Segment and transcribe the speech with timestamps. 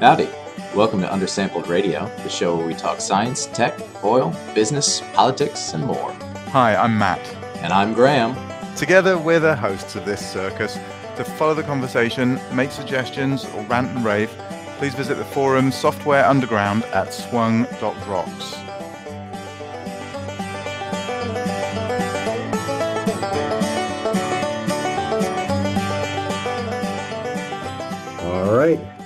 [0.00, 0.28] Howdy.
[0.76, 5.84] Welcome to Undersampled Radio, the show where we talk science, tech, oil, business, politics, and
[5.84, 6.12] more.
[6.52, 7.18] Hi, I'm Matt.
[7.56, 8.36] And I'm Graham.
[8.76, 10.78] Together, we're the hosts of this circus.
[11.16, 14.30] To follow the conversation, make suggestions, or rant and rave,
[14.78, 18.54] please visit the forum Software Underground at swung.rocks.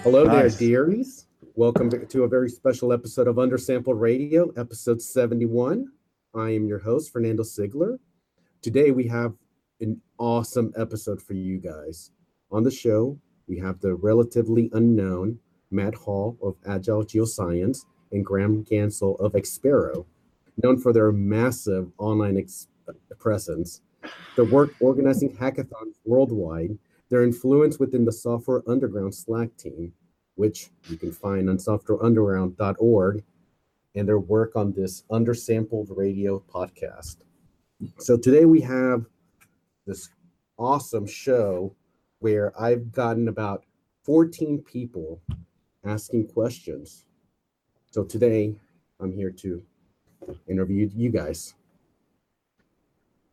[0.03, 0.57] Hello Nice.
[0.57, 1.27] there, dearies.
[1.55, 5.89] Welcome to a very special episode of Undersampled Radio, episode 71.
[6.35, 7.99] I am your host, Fernando Ziegler.
[8.63, 9.35] Today we have
[9.81, 12.11] an awesome episode for you guys.
[12.51, 15.39] On the show, we have the relatively unknown
[15.71, 20.05] Matt Hall of Agile Geoscience and Graham Ganssle of Expero,
[20.63, 22.69] known for their massive online ex-
[23.19, 23.81] presence,
[24.37, 26.79] their work organizing hackathons worldwide,
[27.13, 29.93] their influence within the Software Underground Slack team,
[30.37, 33.23] which you can find on softwareunderground.org,
[33.95, 37.17] and their work on this undersampled radio podcast.
[37.99, 39.05] So today we have
[39.87, 40.09] this
[40.59, 41.75] awesome show
[42.21, 43.65] where I've gotten about
[44.05, 45.21] 14 people
[45.85, 47.05] asking questions.
[47.91, 48.55] So today
[49.01, 49.63] I'm here to
[50.49, 51.53] interview you guys.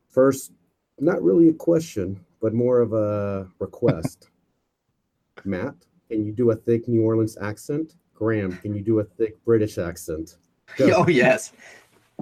[0.09, 0.52] First,
[1.00, 4.29] not really a question, but more of a request.
[5.45, 5.75] Matt,
[6.09, 7.95] can you do a thick New Orleans accent?
[8.13, 10.37] Graham, can you do a thick British accent?
[10.77, 10.87] Go.
[11.03, 11.53] Oh yes.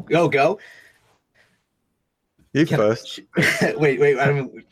[0.06, 0.60] Go go.
[2.54, 3.20] You Can- first.
[3.78, 4.20] wait wait.
[4.20, 4.64] I mean,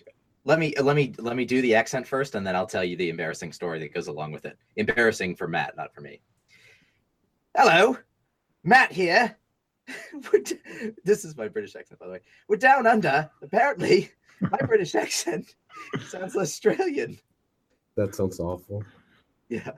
[0.44, 2.96] let me let me let me do the accent first, and then I'll tell you
[2.96, 4.58] the embarrassing story that goes along with it.
[4.76, 6.22] Embarrassing for Matt, not for me.
[7.56, 7.98] Hello,
[8.64, 9.36] Matt here.
[10.32, 10.60] We're d-
[11.04, 12.20] this is my British accent, by the way.
[12.48, 13.30] We're down under.
[13.42, 15.56] Apparently, my British accent
[16.08, 17.18] sounds Australian.
[17.96, 18.84] That sounds awful.
[19.50, 19.72] Yeah.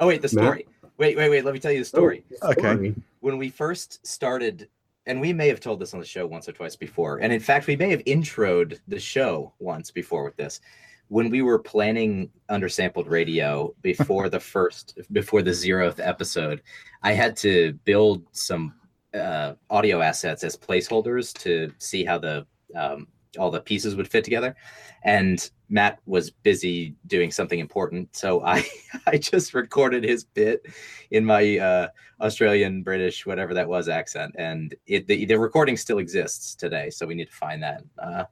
[0.00, 0.44] Oh wait, the Matt?
[0.44, 0.66] story.
[0.98, 1.44] Wait wait wait.
[1.44, 2.24] Let me tell you the story.
[2.42, 2.94] Oh, Okay.
[3.20, 4.68] when we first started,
[5.06, 7.40] and we may have told this on the show once or twice before, and in
[7.40, 10.60] fact, we may have introed the show once before with this.
[11.08, 16.62] When we were planning undersampled radio before the first, before the zeroth episode,
[17.02, 18.74] I had to build some
[19.12, 23.06] uh, audio assets as placeholders to see how the um,
[23.38, 24.54] all the pieces would fit together.
[25.02, 28.64] And Matt was busy doing something important, so I
[29.06, 30.66] I just recorded his bit
[31.10, 31.88] in my uh,
[32.20, 36.90] Australian, British, whatever that was accent, and it the, the recording still exists today.
[36.90, 37.82] So we need to find that.
[37.98, 38.24] Uh,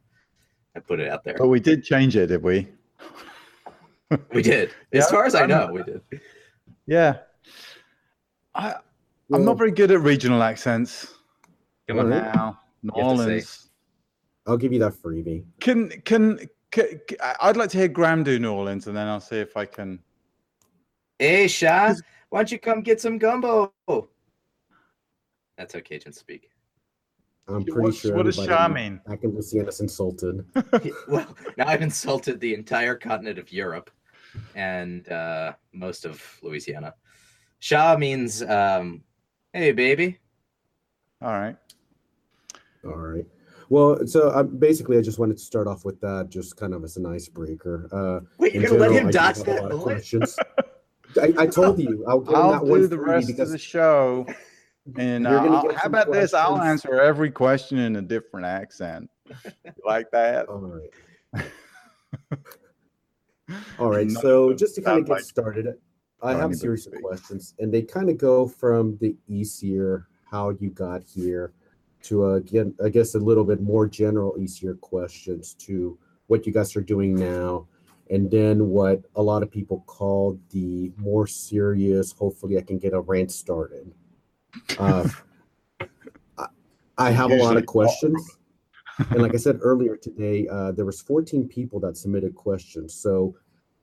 [0.75, 1.35] I put it out there.
[1.37, 2.67] But we did change it, did we?
[4.33, 6.01] We did, Yeah, as far as I I know, know we did.
[6.87, 7.19] Yeah.
[8.55, 8.81] I, I'm
[9.29, 11.15] Well, not very good at regional accents.
[11.89, 13.62] Come on, Now, New You have to say- Orleans.
[14.47, 15.45] I'll give you that freebie.
[15.61, 16.39] Can, can,
[16.71, 17.01] can,
[17.41, 20.01] I'd like to hear Graham do New Orleans and then I'll see if I can.
[21.19, 21.95] Hey, Sha,
[22.31, 23.73] why don't you come get some gumbo?
[25.57, 26.51] That's how Cajuns speak.
[27.49, 29.01] I'm pretty What's- sure what does everybody Shah in- mean?
[29.07, 30.45] back in Louisiana's insulted.
[31.09, 33.91] well, now I've insulted the entire continent of Europe
[34.55, 36.95] and uh, most of Louisiana.
[37.61, 39.03] Sha means, um,
[39.53, 40.19] hey, baby.
[41.21, 41.57] All right.
[42.85, 43.27] All right.
[43.72, 46.84] Well, so uh, basically, I just wanted to start off with that, just kind of
[46.84, 47.88] as an icebreaker.
[47.91, 49.83] Uh, Wait, you're gonna let him I dodge that bullet?
[49.83, 50.38] questions.
[51.21, 54.27] I, I told you I'll I'll that one do the rest of the show.
[54.99, 56.34] And uh, gonna I'll- get how some about this?
[56.34, 59.09] I'll answer every question in a different accent.
[59.65, 60.49] You like that?
[60.49, 61.47] All right.
[63.78, 64.09] All right.
[64.09, 65.77] None So just to kind of get like started,
[66.21, 70.50] I have a series of questions, and they kind of go from the easier, how
[70.50, 71.53] you got here,
[72.05, 76.53] to uh, again, I guess a little bit more general, easier questions to what you
[76.53, 77.67] guys are doing now,
[78.11, 82.12] and then what a lot of people call the more serious.
[82.12, 83.93] Hopefully, I can get a rant started.
[84.79, 85.09] Uh,
[86.99, 88.39] I, have a lot of questions
[89.11, 92.94] and like I said earlier today, uh, there was 14 people that submitted questions.
[92.94, 93.35] So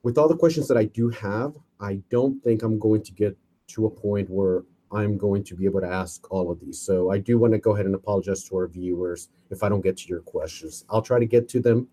[0.02, 3.36] with all the questions that I do have, I don't think I'm going to get
[3.68, 6.80] to a point where I'm going to be able to ask all of these.
[6.80, 9.82] So I do want to go ahead and apologize to our viewers if I don't
[9.82, 10.84] get to your questions.
[10.90, 11.88] I'll try to get to them.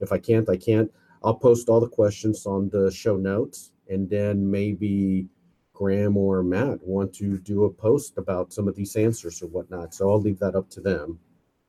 [0.00, 0.90] If I can't, I can't.
[1.22, 5.28] I'll post all the questions on the show notes, and then maybe
[5.74, 9.94] Graham or Matt want to do a post about some of these answers or whatnot.
[9.94, 11.18] So I'll leave that up to them.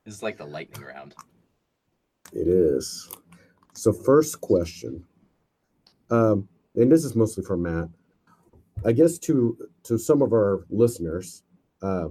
[0.06, 1.16] This is like the lightning round.
[2.34, 3.10] It is.
[3.74, 5.04] So first question,
[6.10, 7.90] um, and this is mostly for Matt.
[8.86, 11.44] I guess to to some of our listeners,
[11.82, 12.10] uh,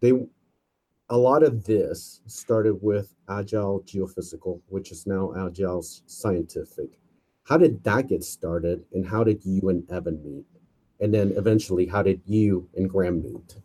[0.00, 0.12] they
[1.10, 6.98] a lot of this started with Agile Geophysical, which is now Agile Scientific.
[7.44, 10.46] How did that get started, and how did you and Evan meet?
[11.00, 13.56] And then eventually, how did you and Graham meet?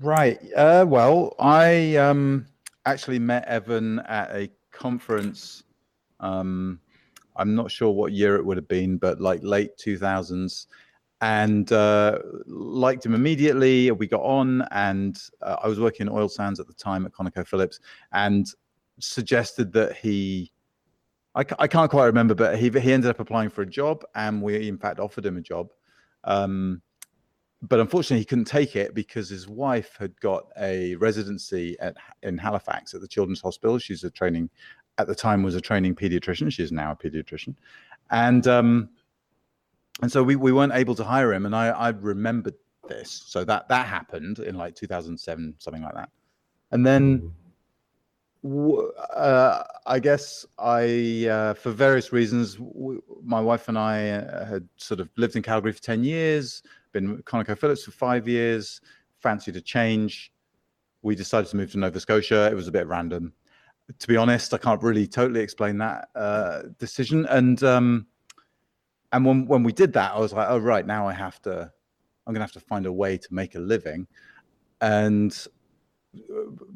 [0.00, 0.40] Right.
[0.56, 2.46] Uh, well, I um,
[2.86, 5.62] actually met Evan at a conference.
[6.20, 6.80] Um,
[7.36, 10.66] I'm not sure what year it would have been, but like late 2000s,
[11.20, 13.90] and uh, liked him immediately.
[13.90, 17.12] We got on, and uh, I was working in oil sands at the time at
[17.12, 17.80] ConocoPhillips,
[18.12, 18.46] and
[18.98, 20.52] suggested that he.
[21.36, 24.42] I, I can't quite remember, but he he ended up applying for a job, and
[24.42, 25.72] we in fact offered him a job.
[26.24, 26.82] Um,
[27.62, 32.36] but unfortunately, he couldn't take it because his wife had got a residency at in
[32.36, 33.78] Halifax at the Children's Hospital.
[33.78, 34.50] She's a training
[34.98, 36.52] at the time was a training pediatrician.
[36.52, 37.54] She's now a pediatrician,
[38.10, 38.88] and um,
[40.02, 41.46] and so we, we weren't able to hire him.
[41.46, 42.54] And I I remembered
[42.88, 46.10] this, so that that happened in like 2007, something like that.
[46.70, 47.32] And then
[48.44, 54.68] uh, I guess I, uh, for various reasons, w- my wife and I uh, had
[54.76, 56.62] sort of lived in Calgary for 10 years,
[56.92, 58.82] been ConocoPhillips for five years,
[59.18, 60.30] fancied a change.
[61.02, 62.48] We decided to move to Nova Scotia.
[62.50, 63.32] It was a bit random.
[63.98, 67.26] To be honest, I can't really totally explain that uh, decision.
[67.26, 68.06] And um,
[69.12, 71.70] and when when we did that, I was like, oh right, now I have to,
[72.26, 74.06] I'm gonna have to find a way to make a living.
[74.80, 75.36] And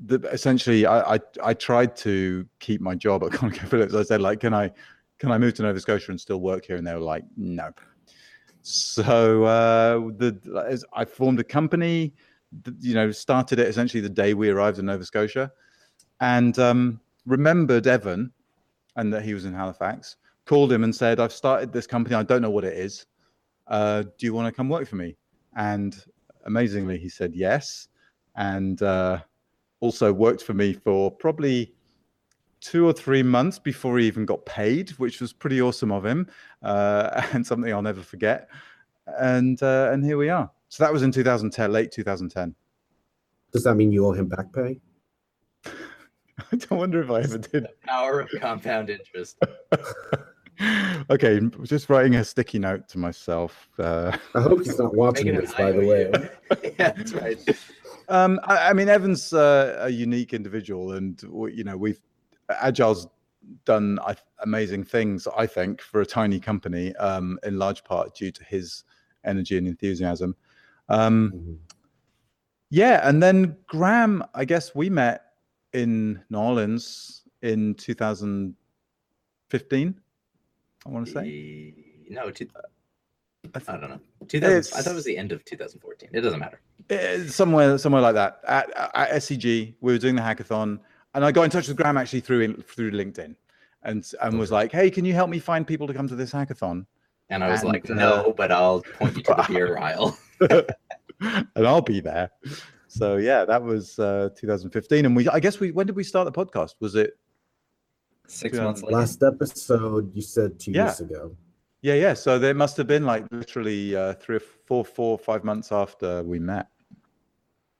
[0.06, 3.94] the, essentially, I, I, I tried to keep my job at ConocoPhillips.
[3.94, 4.70] I said, like, can I
[5.18, 6.76] can I move to Nova Scotia and still work here?
[6.76, 7.70] And they were like, no.
[8.62, 12.12] So uh, the I formed a company.
[12.80, 15.52] You know, started it essentially the day we arrived in Nova Scotia,
[16.20, 18.32] and um, remembered Evan,
[18.96, 20.16] and that he was in Halifax.
[20.46, 22.14] Called him and said, "I've started this company.
[22.16, 23.06] I don't know what it is.
[23.66, 25.16] Uh, do you want to come work for me?"
[25.56, 25.96] And
[26.46, 27.88] amazingly, he said yes,
[28.36, 29.20] and uh,
[29.80, 31.74] also worked for me for probably
[32.60, 36.26] two or three months before he even got paid, which was pretty awesome of him
[36.62, 38.48] uh, and something I'll never forget.
[39.18, 40.50] And uh, and here we are.
[40.68, 42.54] So that was in 2010, late 2010.
[43.52, 44.80] Does that mean you owe him back pay?
[46.52, 47.64] I don't wonder if I ever did.
[47.64, 49.38] The power of compound interest.
[51.10, 53.68] okay, just writing a sticky note to myself.
[53.78, 56.30] Uh, I hope he's not watching this, by the way.
[56.78, 57.38] yeah, that's right.
[58.08, 61.20] Um, I, I, mean, Evan's uh, a unique individual, and
[61.52, 62.00] you know, we've
[62.60, 63.06] Agile's
[63.64, 63.98] done
[64.40, 68.84] amazing things, I think, for a tiny company, um, in large part due to his
[69.24, 70.36] energy and enthusiasm.
[70.88, 71.54] Um, mm-hmm.
[72.70, 75.27] Yeah, and then Graham, I guess we met
[75.82, 80.00] in New Orleans in 2015.
[80.86, 81.74] I want to say.
[82.10, 82.60] No, two, I,
[83.54, 84.00] I, don't know.
[84.26, 86.10] 2000, I thought it was the end of 2014.
[86.12, 86.60] It doesn't matter.
[87.28, 88.40] somewhere, somewhere like that.
[88.46, 90.78] At, at SEG, we were doing the hackathon
[91.14, 93.34] and I got in touch with Graham actually through through LinkedIn,
[93.82, 96.32] and and was like, "Hey, can you help me find people to come to this
[96.32, 96.86] hackathon?"
[97.30, 100.18] And I was and, like, "No, uh, but I'll point you to the beer aisle,
[100.40, 102.30] and I'll be there."
[102.98, 106.26] So yeah, that was uh, 2015, and we I guess we when did we start
[106.26, 106.74] the podcast?
[106.80, 107.16] Was it
[108.26, 108.96] six months later?
[108.96, 110.86] Last episode you said two yeah.
[110.86, 111.36] years ago.
[111.80, 112.14] Yeah, yeah.
[112.14, 116.24] So there must have been like literally uh, three or four, four, five months after
[116.24, 116.66] we met.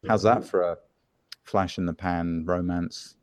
[0.07, 0.79] How's that for a
[1.43, 3.17] flash in the pan romance?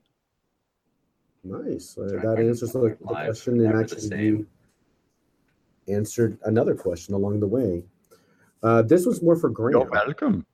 [1.45, 1.98] Nice.
[1.98, 4.48] Uh, that answers the, the question, and actually, you
[5.88, 7.86] answered another question along the way.
[8.63, 9.81] Uh, this was more for Graham.
[9.81, 10.46] You're welcome.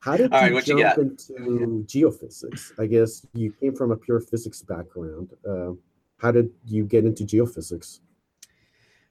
[0.00, 2.72] How did All you right, jump you into geophysics?
[2.78, 5.32] I guess you came from a pure physics background.
[5.48, 5.72] Uh,
[6.18, 8.00] how did you get into geophysics?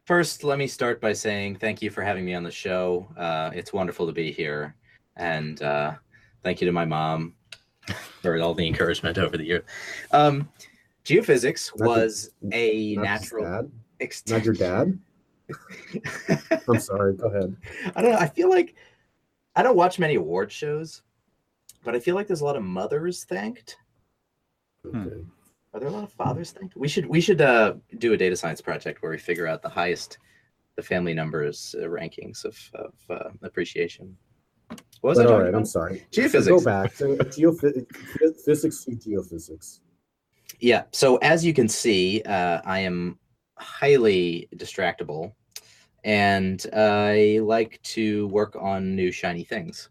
[0.05, 3.07] First, let me start by saying thank you for having me on the show.
[3.17, 4.75] Uh, it's wonderful to be here,
[5.17, 5.93] and uh,
[6.43, 7.35] thank you to my mom
[8.21, 9.63] for all the encouragement over the years.
[10.11, 10.49] Um,
[11.03, 13.69] geophysics not was your, a natural.
[13.99, 14.37] Extension.
[14.37, 14.99] Not your dad.
[16.67, 17.15] I'm sorry.
[17.15, 17.55] Go ahead.
[17.95, 18.17] I don't know.
[18.17, 18.75] I feel like
[19.55, 21.01] I don't watch many award shows,
[21.83, 23.77] but I feel like there's a lot of mothers thanked.
[24.85, 25.23] Okay.
[25.73, 26.75] Are there a lot of fathers thanked?
[26.75, 29.69] We should we should uh, do a data science project where we figure out the
[29.69, 30.17] highest
[30.75, 34.15] the family numbers uh, rankings of, of uh, appreciation.
[35.01, 36.05] What was but all right, I'm sorry.
[36.11, 36.47] Geophysics.
[36.47, 36.95] Go back.
[36.95, 39.79] So geophysics to geophysics.
[40.59, 40.83] Yeah.
[40.91, 43.19] So as you can see, uh, I am
[43.57, 45.33] highly distractible,
[46.07, 49.89] and I like to work on new shiny things.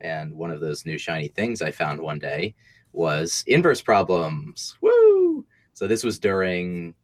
[0.00, 2.54] And one of those new shiny things I found one day
[2.92, 4.76] was inverse problems.
[4.80, 5.44] Woo!
[5.74, 6.94] So this was during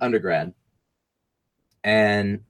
[0.00, 0.52] undergrad,
[1.84, 2.40] and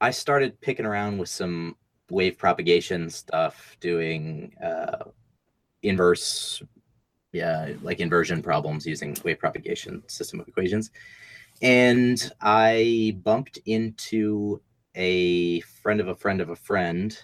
[0.00, 1.76] I started picking around with some
[2.08, 5.04] wave propagation stuff, doing uh,
[5.82, 6.62] inverse,
[7.32, 10.92] yeah, like inversion problems using wave propagation system of equations.
[11.60, 14.60] and I bumped into
[14.94, 17.18] a friend of a friend of a friend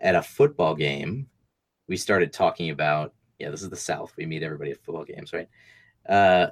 [0.00, 1.28] at a football game.
[1.88, 4.12] We started talking about yeah, this is the South.
[4.16, 5.48] We meet everybody at football games, right?
[6.08, 6.48] Uh,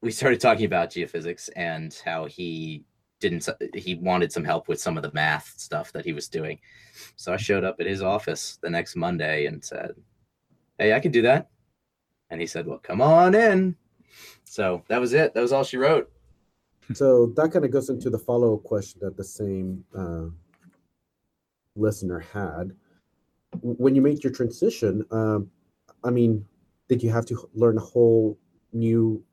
[0.00, 2.84] we started talking about geophysics and how he
[3.20, 6.58] didn't he wanted some help with some of the math stuff that he was doing.
[7.16, 9.94] So I showed up at his office the next Monday and said,
[10.78, 11.48] "Hey, I can do that."
[12.30, 13.76] And he said, "Well, come on in."
[14.44, 15.34] So that was it.
[15.34, 16.10] That was all she wrote.
[16.92, 20.26] So that kind of goes into the follow-up question that the same uh,
[21.76, 22.72] listener had.
[23.62, 25.50] When you make your transition, um,
[26.02, 26.44] I mean,
[26.88, 28.38] did you have to learn a whole
[28.72, 29.24] new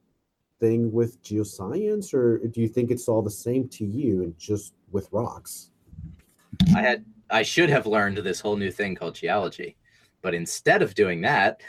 [0.60, 4.74] thing with geoscience, or do you think it's all the same to you and just
[4.92, 5.72] with rocks?
[6.76, 9.78] I had I should have learned this whole new thing called geology,
[10.22, 11.62] but instead of doing that,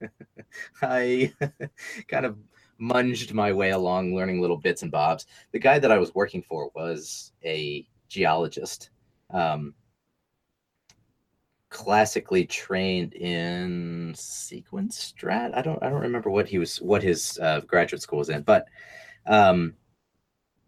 [0.82, 1.32] I
[2.08, 2.38] kind of
[2.80, 5.26] munged my way along learning little bits and bobs.
[5.52, 8.90] The guy that I was working for was a geologist,
[9.30, 9.74] um,
[11.68, 15.54] classically trained in sequence strat.
[15.56, 18.42] I don't I don't remember what he was what his uh, graduate school was in,
[18.42, 18.66] but
[19.26, 19.74] um,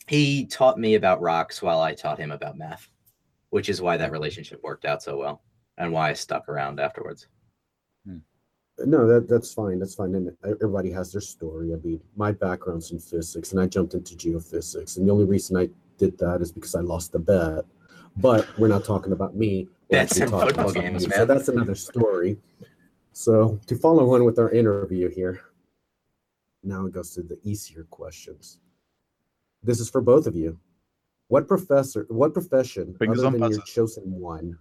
[0.07, 2.91] he taught me about rocks while I taught him about math,
[3.50, 5.43] which is why that relationship worked out so well
[5.77, 7.29] and why I stuck around afterwards.
[8.85, 9.78] No, that that's fine.
[9.78, 10.14] That's fine.
[10.14, 11.73] And everybody has their story.
[11.73, 14.97] I mean, my background's in physics, and I jumped into geophysics.
[14.97, 17.64] And the only reason I did that is because I lost the bet.
[18.16, 19.68] But we're not talking about me.
[19.90, 21.18] That's in football games, man.
[21.18, 22.38] So that's another story.
[23.12, 25.40] So to follow on with our interview here,
[26.62, 28.61] now it goes to the easier questions.
[29.62, 30.58] This is for both of you.
[31.28, 33.62] What professor, what profession, Fingers other on than your buzzer.
[33.62, 34.58] chosen one,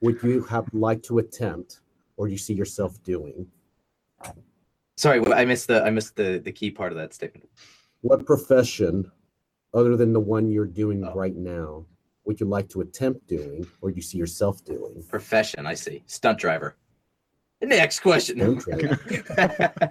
[0.00, 1.80] would you have liked to attempt,
[2.18, 3.46] or do you see yourself doing?
[4.96, 7.48] Sorry, I missed the I missed the the key part of that statement.
[8.02, 9.10] What profession,
[9.72, 11.14] other than the one you're doing Oh.
[11.14, 11.86] right now,
[12.24, 15.02] would you like to attempt doing, or you see yourself doing?
[15.08, 16.02] Profession, I see.
[16.06, 16.76] Stunt driver.
[17.62, 18.38] Next question.
[18.60, 19.82] Stunt driver.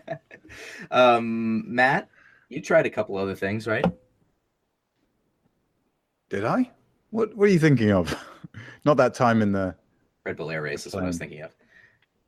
[0.91, 2.09] um, Matt,
[2.49, 3.85] you tried a couple other things, right?
[6.29, 6.69] Did I?
[7.11, 8.13] What What are you thinking of?
[8.85, 9.75] Not that time in the.
[10.25, 11.55] Red Bull Air Race is what I was thinking of.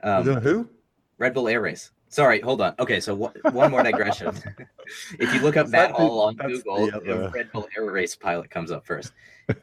[0.01, 0.69] The Um, who?
[1.17, 1.91] Red Bull Air Race.
[2.11, 2.73] Sorry, hold on.
[2.79, 4.33] Okay, so one one more digression.
[5.19, 8.15] if you look up Matt Hall on Google, the the other- Red Bull Air Race
[8.15, 9.13] pilot comes up first,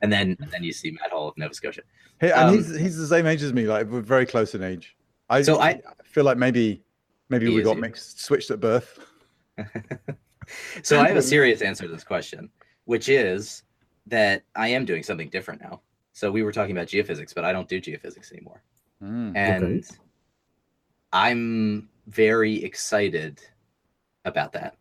[0.02, 1.82] and then and then you see Matt Hall of Nova Scotia.
[2.20, 3.64] Hey, and um, he's he's the same age as me.
[3.66, 4.96] Like we're very close in age.
[5.28, 6.82] I So I- feel like maybe
[7.30, 7.82] maybe we got you.
[7.82, 8.98] mixed switched at birth.
[10.82, 12.48] So I have a serious answer to this question,
[12.84, 13.64] which is
[14.06, 15.80] that I am doing something different now.
[16.12, 18.62] So we were talking about geophysics, but I don't do geophysics anymore.
[19.02, 19.36] Mm.
[19.36, 19.84] And
[21.12, 23.40] I'm very excited
[24.24, 24.76] about that.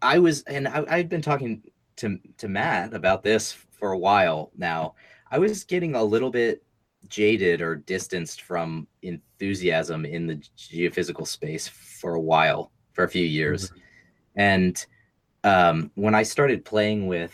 [0.00, 1.62] I was, and I, I've been talking
[1.96, 4.94] to to Matt about this for a while now.
[5.30, 6.62] I was getting a little bit
[7.08, 13.24] jaded or distanced from enthusiasm in the geophysical space for a while, for a few
[13.24, 13.72] years,
[14.36, 14.86] and
[15.44, 17.32] um, when I started playing with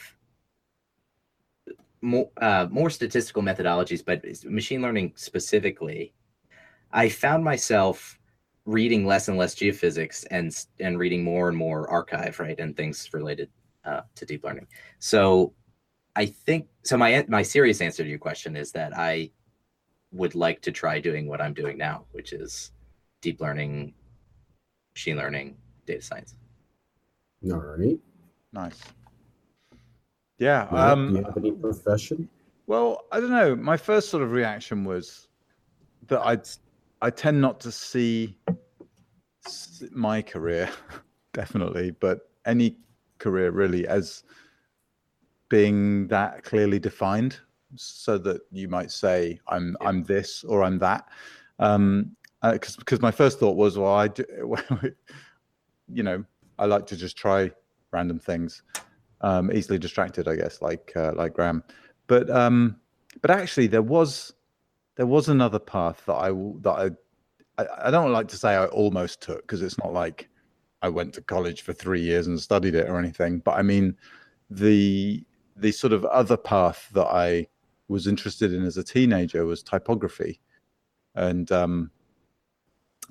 [2.01, 6.14] more uh, more statistical methodologies, but machine learning specifically,
[6.95, 8.19] I found myself
[8.65, 13.11] reading less and less geophysics and and reading more and more arXiv, right, and things
[13.13, 13.51] related
[13.85, 14.67] uh, to deep learning.
[15.01, 15.53] So
[16.17, 16.97] I think so.
[16.97, 19.31] My my serious answer to your question is that I
[20.13, 22.71] would like to try doing what I'm doing now, which is
[23.21, 23.93] deep learning,
[24.95, 26.37] machine learning, data science.
[27.51, 27.99] All right.
[28.53, 28.81] Nice.
[30.39, 30.69] Yeah.
[30.71, 32.29] Matt, do you Um, have any profession?
[32.67, 33.57] well, I don't know.
[33.57, 35.29] My first sort of reaction was
[36.07, 36.39] that I
[37.05, 38.39] I tend not to see
[39.93, 40.71] my career
[41.35, 42.79] definitely, but any
[43.19, 44.23] career really as
[45.51, 47.41] being that clearly defined,
[47.77, 49.89] so that you might say I'm Yeah.
[49.89, 51.07] I'm this or I'm that.
[51.59, 54.25] Um, because because my first thought was, well, I do,
[55.89, 56.25] you know,
[56.59, 57.51] I like to just try
[57.91, 58.63] random things,
[59.21, 61.65] um, easily distracted, I guess, like uh, like Graham.
[62.07, 62.81] But um,
[63.21, 64.33] but actually, there was
[64.97, 66.97] there was another path that I that
[67.59, 70.29] I I, I don't like to say I almost took because it's not like
[70.83, 73.39] I went to college for three years and studied it or anything.
[73.39, 73.97] But I mean,
[74.51, 75.25] the
[75.57, 77.47] the sort of other path that I
[77.89, 80.41] was interested in as a teenager was typography,
[81.15, 81.91] and um,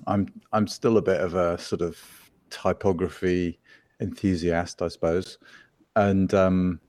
[0.06, 1.98] I'm I'm still a bit of a sort of
[2.50, 3.58] typography
[4.00, 5.38] enthusiast, I suppose,
[5.96, 6.80] and um,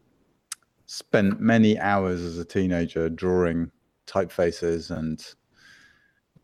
[0.85, 3.71] spent many hours as a teenager drawing
[4.05, 5.25] typefaces and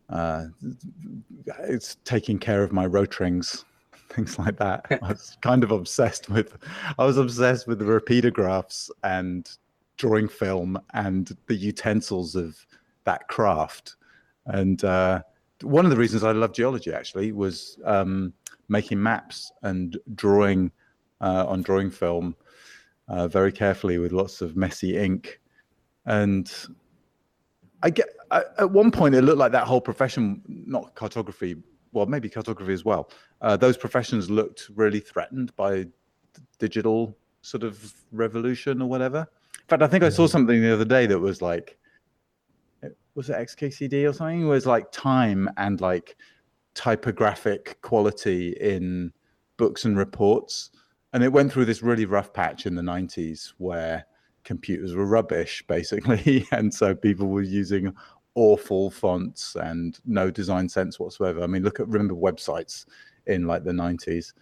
[0.10, 0.46] uh,
[1.64, 3.66] it's taking care of my rotrings
[4.12, 4.86] things like that.
[5.04, 6.58] I was kind of obsessed with.
[6.98, 9.50] I was obsessed with the Rapidographs and
[9.98, 12.66] drawing film and the utensils of
[13.06, 13.96] that craft.
[14.46, 15.22] And uh,
[15.62, 18.34] one of the reasons I love geology actually was um,
[18.68, 20.72] making maps and drawing
[21.22, 22.36] uh, on drawing film
[23.08, 25.40] uh, very carefully with lots of messy ink.
[26.06, 26.52] And
[27.84, 31.56] I get I, at one point it looked like that whole profession, not cartography,
[31.92, 33.10] well maybe cartography as well.
[33.42, 35.86] Uh, those professions looked really threatened by
[36.60, 39.28] digital sort of revolution or whatever.
[39.60, 41.78] In fact, I think I saw something the other day that was like,
[43.16, 44.42] was it XKCD or something?
[44.42, 46.16] It was like time and like
[46.74, 49.12] typographic quality in
[49.58, 50.72] books and reports.
[51.14, 54.06] And it went through this really rough patch in the 90s where
[54.44, 56.46] computers were rubbish, basically.
[56.52, 57.94] and so people were using
[58.36, 61.44] awful fonts and no design sense whatsoever.
[61.44, 62.86] I mean, look at remember websites
[63.28, 64.34] in like the 90s.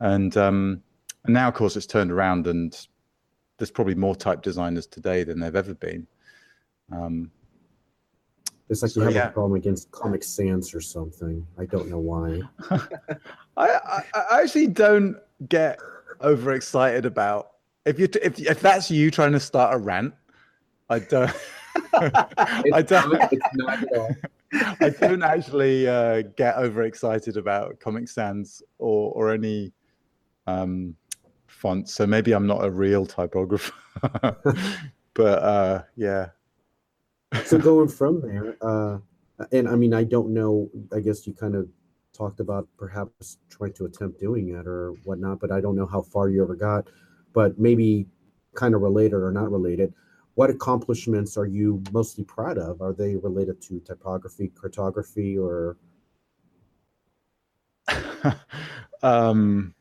[0.00, 0.82] And um,
[1.24, 2.86] and now of course it's turned around and
[3.58, 6.06] there's probably more type designers today than there've ever been.
[6.92, 7.30] Um,
[8.68, 9.28] It's like So, you have yeah.
[9.28, 11.46] a problem against Comic Sans or something.
[11.58, 12.40] I don't know why.
[12.70, 12.80] I,
[13.56, 15.16] I, I actually don't
[15.48, 15.78] get
[16.20, 17.53] overexcited about
[17.84, 20.14] if you if if that's you trying to start a rant.
[20.90, 21.30] I don't.
[21.94, 23.12] I don't.
[23.12, 24.16] not- it's not at all.
[24.80, 29.72] I don't actually uh, get overexcited about Comic Sans or or any
[30.46, 30.94] um,
[31.46, 31.94] fonts.
[31.94, 33.72] So maybe I'm not a real typographer.
[35.14, 36.28] but uh, yeah,
[37.44, 38.98] so going from there, uh,
[39.52, 40.70] and I mean, I don't know.
[40.94, 41.68] I guess you kind of
[42.12, 46.02] talked about perhaps trying to attempt doing it or whatnot, but I don't know how
[46.02, 46.88] far you ever got.
[47.34, 48.06] But maybe
[48.54, 49.92] kind of related or not related.
[50.34, 52.80] What accomplishments are you mostly proud of?
[52.80, 55.76] Are they related to typography, cartography, or
[59.02, 59.74] um,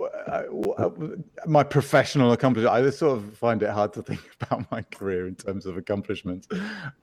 [0.00, 2.74] I- w- my professional accomplishment.
[2.74, 6.48] I sort of find it hard to think about my career in terms of accomplishments.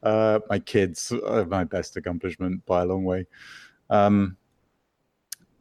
[0.03, 3.27] Uh, my kids are my best accomplishment by a long way.
[3.89, 4.38] Um,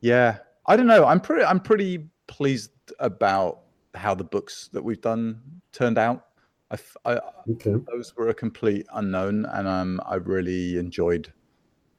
[0.01, 1.05] yeah, I don't know.
[1.07, 1.45] I'm pretty.
[1.45, 3.61] I'm pretty pleased about
[3.95, 5.41] how the books that we've done
[5.73, 6.27] turned out.
[6.71, 7.75] I, I, okay?
[7.93, 11.33] those were a complete unknown, and um, I really enjoyed.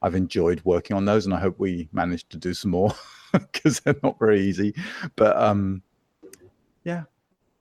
[0.01, 2.93] I've enjoyed working on those, and I hope we manage to do some more
[3.31, 4.73] because they're not very easy.
[5.15, 5.81] But um,
[6.83, 7.03] yeah,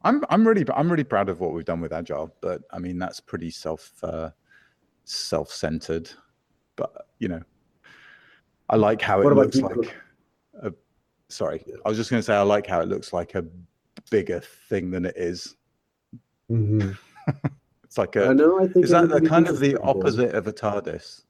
[0.02, 2.34] I'm I'm really I'm really proud of what we've done with Agile.
[2.40, 4.30] But I mean, that's pretty self uh,
[5.04, 6.10] self centered.
[6.76, 7.42] But you know,
[8.68, 9.68] I like how it What about looks you?
[9.68, 9.94] like.
[10.62, 10.72] A,
[11.28, 13.44] sorry, I was just going to say I like how it looks like a
[14.10, 15.56] bigger thing than it is.
[16.48, 16.90] hmm
[17.84, 18.58] It's like I a know.
[18.60, 21.22] I think is that the kind of the it's pretty opposite of a TARDIS?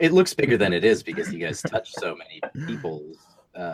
[0.00, 3.16] It looks bigger than it is because you guys touch so many people's
[3.54, 3.72] uh,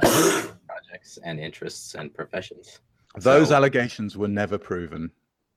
[0.67, 2.81] projects and interests and professions.
[3.17, 5.11] Those So- allegations were never proven.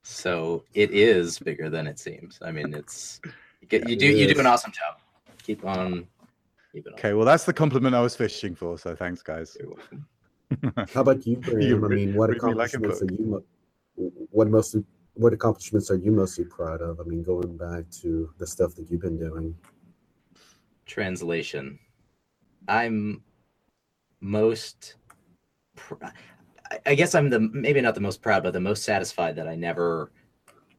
[0.03, 2.39] So it is bigger than it seems.
[2.41, 3.19] I mean, it's
[3.59, 4.99] you, get, you do It you do an awesome job.
[5.43, 6.07] Keep on.
[6.73, 6.99] Keep it on.
[6.99, 8.77] Okay, well, that's the compliment I was fishing for.
[8.77, 9.57] So thanks, guys.
[10.93, 11.83] How about you, Graham?
[11.85, 13.43] I mean, what read me like accomplishments are you
[14.31, 14.83] what mostly
[15.15, 16.99] what accomplishments are you mostly proud of?
[16.99, 19.55] I mean, going back to the stuff that you've been doing.
[20.85, 21.77] Translation.
[22.67, 23.21] I'm
[24.21, 24.95] most.
[25.75, 26.11] Pr- I-
[26.85, 29.55] I guess I'm the maybe not the most proud, but the most satisfied that I
[29.55, 30.09] never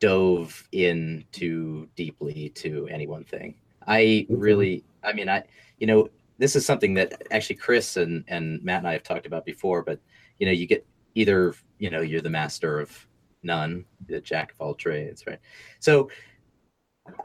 [0.00, 3.54] dove in too deeply to any one thing.
[3.86, 5.44] I really, I mean, I,
[5.78, 9.26] you know, this is something that actually Chris and and Matt and I have talked
[9.26, 9.82] about before.
[9.82, 10.00] But
[10.38, 13.06] you know, you get either you know you're the master of
[13.42, 15.38] none, the jack of all trades, right?
[15.80, 16.10] So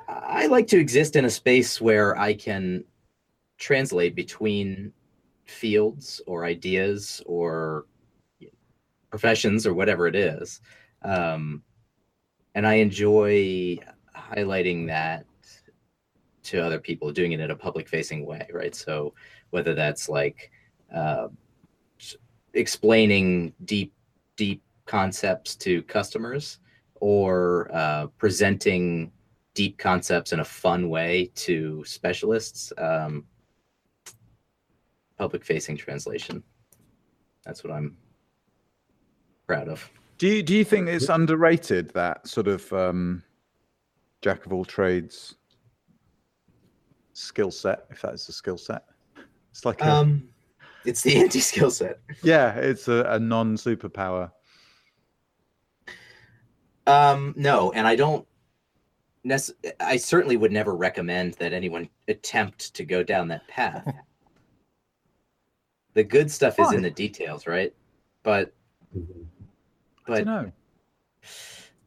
[0.08, 2.84] I like to exist in a space where I can
[3.58, 4.92] translate between
[5.46, 7.86] fields or ideas or
[9.10, 10.62] professions or whatever it is.
[11.04, 11.64] Um,
[12.56, 13.78] and I enjoy
[14.16, 15.26] highlighting that
[16.48, 18.76] to other people, doing it in a public facing way, right?
[18.76, 19.14] So
[19.50, 20.52] whether that's like
[20.94, 21.28] uh,
[22.54, 23.94] explaining deep,
[24.36, 26.60] deep concepts to customers
[26.96, 29.12] or uh, presenting
[29.54, 32.72] deep concepts in a fun way to specialists.
[32.78, 33.26] Um,
[35.18, 36.44] public facing translation.
[37.44, 37.98] That's what I'm
[39.48, 39.90] proud of.
[40.18, 43.24] Do you, do you think it's underrated that sort of um,
[44.22, 45.36] jack of all trades
[47.18, 48.84] skill set, if that's a skill set?
[49.52, 50.30] It's like a, Um,
[50.86, 52.00] it's the anti skill set.
[52.24, 54.32] yeah, it's a, a non superpower.
[56.86, 58.26] Um, no, and I don't.
[59.24, 63.86] Nec- I certainly would never recommend that anyone attempt to go down that path.
[65.96, 67.74] the good stuff is in the details, right?
[68.24, 68.54] But
[68.96, 69.26] Mhm.
[70.06, 70.52] I but don't know.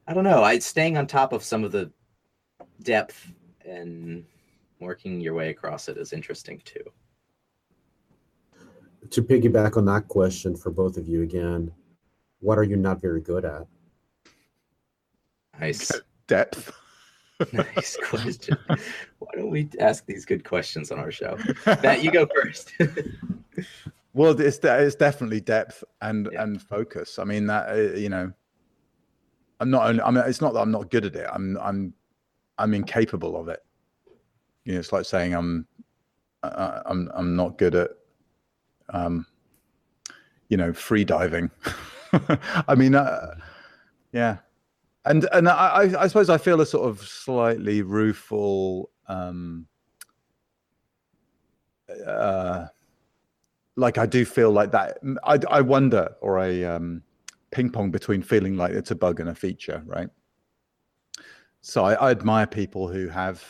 [0.06, 0.42] I don't know.
[0.42, 1.90] I staying on top of some of the
[2.82, 3.32] depth
[3.64, 4.26] and
[4.80, 6.82] working your way across it is interesting too.
[9.10, 11.70] To piggyback on that question for both of you again,
[12.40, 13.66] what are you not very good at?
[15.60, 15.90] Nice,
[16.26, 16.72] Depth.
[17.52, 18.56] nice question.
[19.18, 21.38] Why don't we ask these good questions on our show?
[21.82, 22.72] Matt, you go first.
[24.12, 26.42] Well, it's it's definitely depth and Yeah.
[26.42, 27.18] and focus.
[27.18, 28.30] I mean that uh, you know,
[29.58, 30.02] I'm not only.
[30.02, 31.26] I mean, it's not that I'm not good at it.
[31.32, 31.94] I'm I'm
[32.58, 33.60] I'm incapable of it.
[34.64, 35.66] You know, it's like saying I'm
[36.42, 37.90] uh, I'm I'm not good at
[38.90, 39.26] um
[40.48, 41.50] you know free diving.
[42.68, 43.34] I mean, uh,
[44.12, 44.38] yeah,
[45.04, 48.90] and and I I I suppose I feel a sort of slightly rueful.
[49.08, 49.66] um
[52.06, 52.66] uh
[53.76, 54.98] like I do feel like that.
[55.24, 57.02] I, I wonder, or a um,
[57.50, 60.08] ping pong between feeling like it's a bug and a feature, right?
[61.62, 63.42] So I, I admire people who have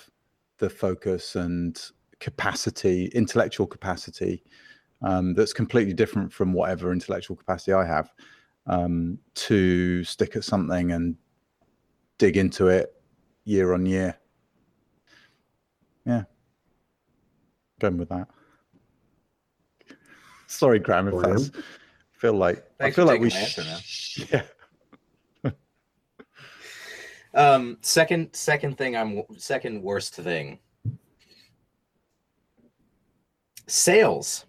[0.61, 1.81] the focus and
[2.20, 4.44] capacity, intellectual capacity,
[5.03, 8.12] um, that's completely different from whatever intellectual capacity I have,
[8.66, 11.16] um, to stick at something and
[12.18, 12.94] dig into it
[13.44, 14.16] year on year.
[16.07, 16.25] Yeah,
[17.81, 18.29] going with that.
[20.46, 21.51] Sorry, Graham, if that's
[22.20, 24.42] feel like I feel like we sh- yeah.
[27.35, 30.59] Um, second, second thing, I'm second worst thing.
[33.66, 34.47] Sales.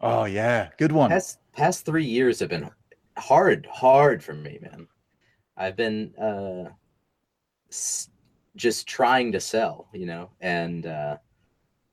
[0.00, 1.10] Oh yeah, good one.
[1.10, 2.70] Past past three years have been
[3.16, 4.86] hard, hard for me, man.
[5.56, 6.70] I've been uh,
[7.70, 8.10] s-
[8.56, 11.16] just trying to sell, you know, and uh,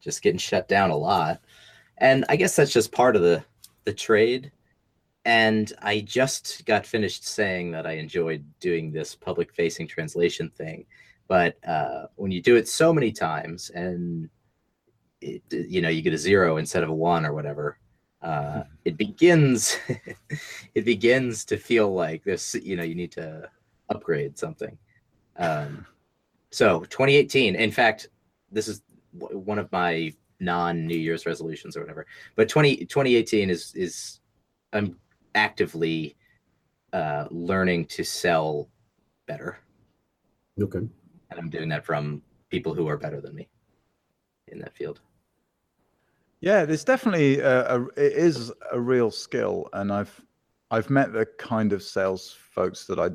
[0.01, 1.41] just getting shut down a lot.
[1.97, 3.43] And I guess that's just part of the
[3.85, 4.51] the trade.
[5.25, 10.85] And I just got finished saying that I enjoyed doing this public facing translation thing.
[11.27, 14.29] But uh, when you do it so many times and
[15.21, 17.77] it, you know you get a zero instead of a one or whatever,
[18.21, 19.77] uh, it begins
[20.75, 22.55] it begins to feel like this.
[22.55, 23.49] You know you need to
[23.89, 24.77] upgrade something.
[25.37, 25.85] Um,
[26.51, 27.55] so 2018.
[27.55, 28.09] In fact,
[28.51, 28.81] this is
[29.17, 32.05] w- one of my non New Year's resolutions or whatever.
[32.35, 34.19] But 20, 2018 is is
[34.73, 34.97] I'm
[35.35, 36.15] actively
[36.91, 38.69] uh, learning to sell
[39.25, 39.57] better,
[40.61, 40.79] Okay.
[40.79, 43.49] and I'm doing that from people who are better than me
[44.47, 45.01] in that field.
[46.41, 50.21] Yeah, there's definitely a, a it is a real skill, and I've
[50.71, 53.09] I've met the kind of sales folks that I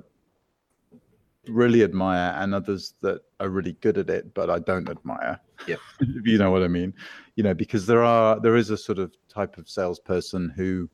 [1.47, 5.39] really admire, and others that are really good at it, but I don't admire.
[5.67, 5.79] Yep.
[6.01, 6.95] if you know what I mean,
[7.37, 10.89] you know, because there are there is a sort of type of salesperson who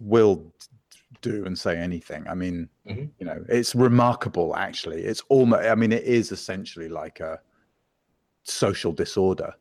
[0.00, 0.52] will
[1.20, 2.26] do and say anything.
[2.28, 3.10] I mean, Mhm.
[3.18, 5.04] you know, it's remarkable actually.
[5.04, 7.40] It's almost I mean, it is essentially like a
[8.44, 9.54] social disorder.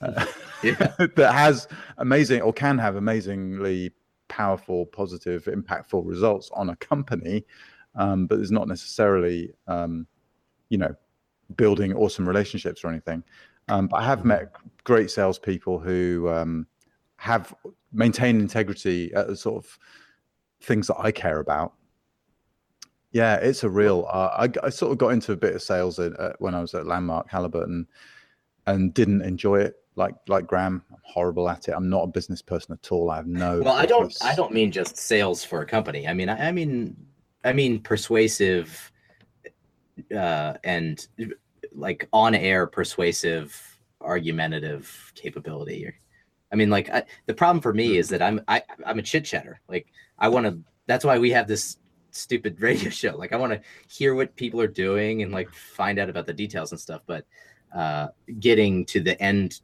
[0.00, 0.26] uh,
[0.62, 0.74] Yeah.
[1.16, 1.66] that has
[1.98, 3.92] amazing or can have amazingly
[4.28, 7.44] powerful, positive, impactful results on a company,
[7.94, 10.06] um, but is not necessarily, um,
[10.68, 10.94] you know,
[11.56, 13.24] building awesome relationships or anything.
[13.68, 14.52] Um, but I have met
[14.84, 16.66] great salespeople who um,
[17.16, 17.54] have
[17.92, 19.78] maintained integrity at the sort of
[20.60, 21.74] things that I care about.
[23.12, 24.06] Yeah, it's a real.
[24.12, 26.60] Uh, I, I sort of got into a bit of sales at, uh, when I
[26.60, 27.86] was at Landmark Halliburton,
[28.68, 29.76] and didn't enjoy it.
[29.96, 31.72] Like like Graham, I'm horrible at it.
[31.72, 33.10] I'm not a business person at all.
[33.10, 33.60] I have no.
[33.60, 36.06] Well, I don't I don't mean just sales for a company.
[36.06, 36.96] I mean I, I mean
[37.44, 38.92] I mean persuasive
[40.16, 41.08] uh and
[41.72, 45.92] like on air persuasive argumentative capability.
[46.52, 49.24] I mean like I, the problem for me is that I'm I I'm a chit
[49.24, 49.60] chatter.
[49.68, 49.86] Like
[50.18, 51.78] I want to that's why we have this
[52.10, 53.16] stupid radio show.
[53.16, 56.32] Like I want to hear what people are doing and like find out about the
[56.32, 57.24] details and stuff, but
[57.76, 58.08] uh
[58.40, 59.60] getting to the end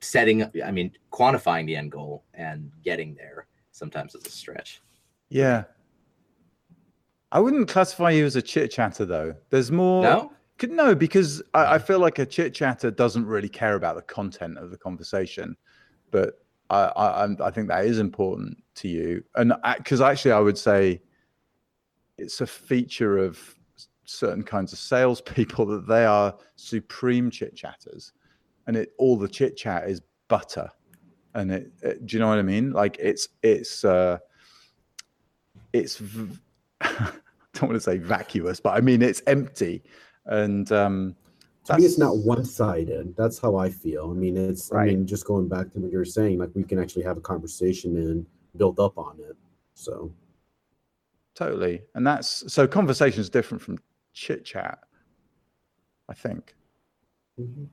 [0.00, 4.80] setting i mean quantifying the end goal and getting there sometimes is a stretch
[5.28, 5.64] Yeah.
[7.30, 9.34] I wouldn't classify you as a chit chatter though.
[9.50, 10.02] There's more.
[10.02, 13.94] no Could- No, because I, I feel like a chit chatter doesn't really care about
[13.94, 15.56] the content of the conversation,
[16.10, 16.34] but
[16.70, 21.00] I I, I'm- think that is important to you, and because actually I would say
[22.18, 23.38] it's a feature of
[24.04, 28.12] certain kinds of salespeople that they are supreme chit chatters,
[28.66, 30.68] and it all the chit chat is butter,
[31.34, 32.72] and it, it- do you know what I mean?
[32.72, 34.18] Like it's it's uh,
[35.72, 36.38] it's v-
[36.80, 37.12] I
[37.54, 39.82] don't want to say vacuous, but I mean it's empty.
[40.26, 41.16] And um,
[41.64, 43.14] to me, it's not one-sided.
[43.16, 44.10] That's how I feel.
[44.10, 44.72] I mean, it's.
[44.72, 47.16] I mean, just going back to what you were saying, like we can actually have
[47.16, 49.36] a conversation and build up on it.
[49.74, 50.12] So
[51.34, 51.82] Totally.
[51.94, 53.78] And that's so conversation is different from
[54.12, 54.78] chit chat,
[56.08, 56.54] I think.
[57.40, 57.64] Mm-hmm.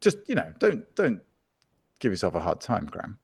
[0.00, 1.20] Just, you know, don't don't
[1.98, 3.18] give yourself a hard time, Graham.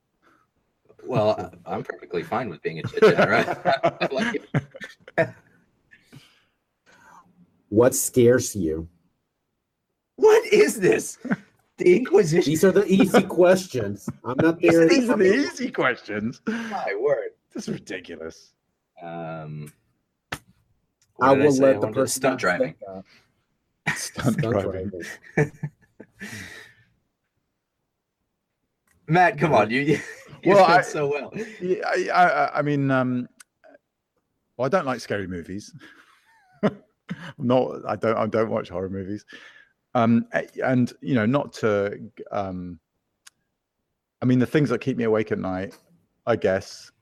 [1.04, 1.30] Well,
[1.66, 4.12] I- I'm perfectly fine with being a chit chat, right?
[5.16, 5.34] Like
[7.70, 8.88] what scares you?
[10.16, 11.18] What is this?
[11.78, 12.50] The Inquisition.
[12.50, 14.08] These are the easy questions.
[14.24, 14.88] I'm not there.
[14.88, 16.40] These are the easy questions.
[16.46, 17.30] My word.
[17.52, 18.54] This is ridiculous.
[19.02, 19.72] Um,
[21.20, 21.62] I will say?
[21.62, 22.74] let the person stunt driving.
[23.94, 24.90] Stunt Stunt driving.
[25.36, 25.52] driving.
[29.08, 30.00] Matt, come on, you you
[30.44, 31.32] Well, well, I- so well.
[31.60, 33.28] Yeah, I, I, I mean, um,
[34.56, 35.72] well, I don't like scary movies.
[37.38, 39.24] not, I don't, I don't watch horror movies.
[39.96, 40.26] Um,
[40.62, 41.98] and you know, not to,
[42.30, 42.78] um,
[44.20, 45.74] I mean, the things that keep me awake at night,
[46.26, 46.92] I guess.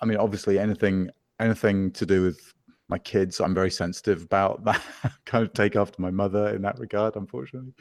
[0.00, 2.54] I mean, obviously, anything, anything to do with
[2.86, 4.80] my kids, I'm very sensitive about that.
[5.24, 7.74] kind of take after my mother in that regard, unfortunately.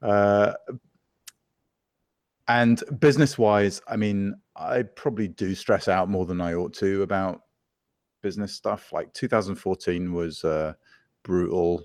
[0.00, 0.52] Uh,
[2.46, 7.02] and business wise, I mean, I probably do stress out more than I ought to
[7.02, 7.42] about
[8.22, 8.92] business stuff.
[8.92, 10.74] Like 2014 was uh,
[11.24, 11.82] brutal.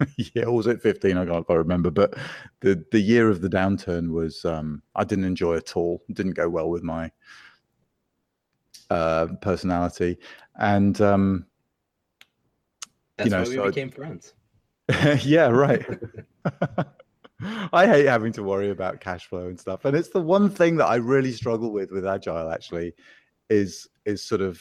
[0.34, 1.16] yeah, or was it 15?
[1.16, 1.90] I can't quite remember.
[1.90, 2.14] But
[2.60, 6.02] the the year of the downturn was um, I didn't enjoy at all.
[6.12, 7.10] Didn't go well with my
[8.90, 10.18] uh, personality,
[10.58, 11.46] and um,
[13.16, 14.34] That's know, why we so I- became friends.
[15.24, 15.86] yeah, right.
[17.72, 19.84] I hate having to worry about cash flow and stuff.
[19.84, 22.94] And it's the one thing that I really struggle with with agile actually
[23.48, 24.60] is is sort of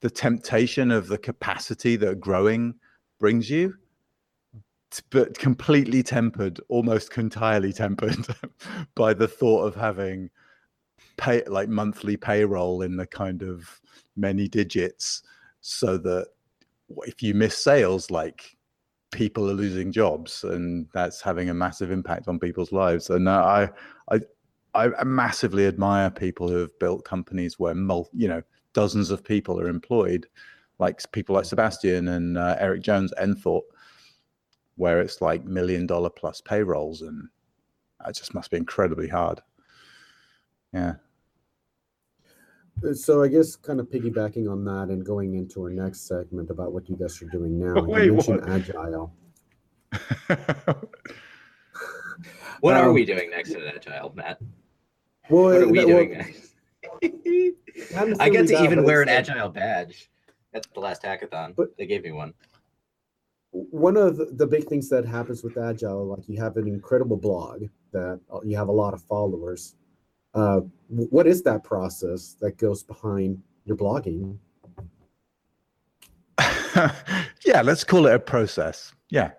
[0.00, 2.74] the temptation of the capacity that growing
[3.18, 3.74] brings you
[5.00, 8.26] but completely tempered, almost entirely tempered
[8.94, 10.30] by the thought of having
[11.16, 13.80] pay like monthly payroll in the kind of
[14.16, 15.22] many digits
[15.60, 16.28] so that
[17.06, 18.56] if you miss sales like
[19.10, 23.10] people are losing jobs and that's having a massive impact on people's lives.
[23.10, 23.68] And uh,
[24.10, 24.16] i
[24.74, 29.24] i i massively admire people who have built companies where mul- you know dozens of
[29.24, 30.26] people are employed
[30.80, 33.64] like people like sebastian and uh, eric jones enthought
[34.76, 37.28] where it's like million dollar plus payrolls and
[38.04, 39.40] that just must be incredibly hard
[40.72, 40.94] yeah
[42.92, 46.72] So I guess kind of piggybacking on that and going into our next segment about
[46.72, 47.80] what you guys are doing now.
[47.82, 48.50] Wait, you mentioned what?
[48.50, 49.14] agile.
[52.60, 54.38] What are Um, we doing next in Agile, Matt?
[55.28, 56.54] Well, What are we that- doing well, next?
[58.20, 60.10] I get to that, even wear an Agile badge
[60.54, 61.54] at the last hackathon.
[61.56, 62.32] But- they gave me one.
[63.54, 67.64] One of the, big things that happens with agile like you have an incredible blog
[67.92, 69.76] that uh, you have a lot of followers
[70.34, 74.36] uh, what is that process that goes behind your blogging
[77.46, 79.30] yeah let's call it a process yeah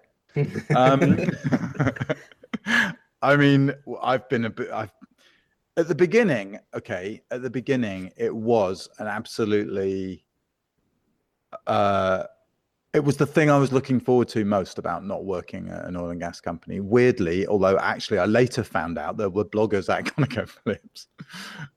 [0.75, 1.17] um,
[3.21, 4.71] I mean, i've been a bit.
[4.71, 4.91] I've
[5.77, 6.59] at the beginning.
[6.73, 10.23] Okay, at the beginning, it was an absolutely.
[11.67, 12.23] Uh,
[12.95, 15.95] it was the thing I was looking forward to most about not working at an
[15.95, 16.79] oil and gas company.
[16.79, 21.07] Weirdly, although actually, I later found out there were bloggers at ConocoPhillips.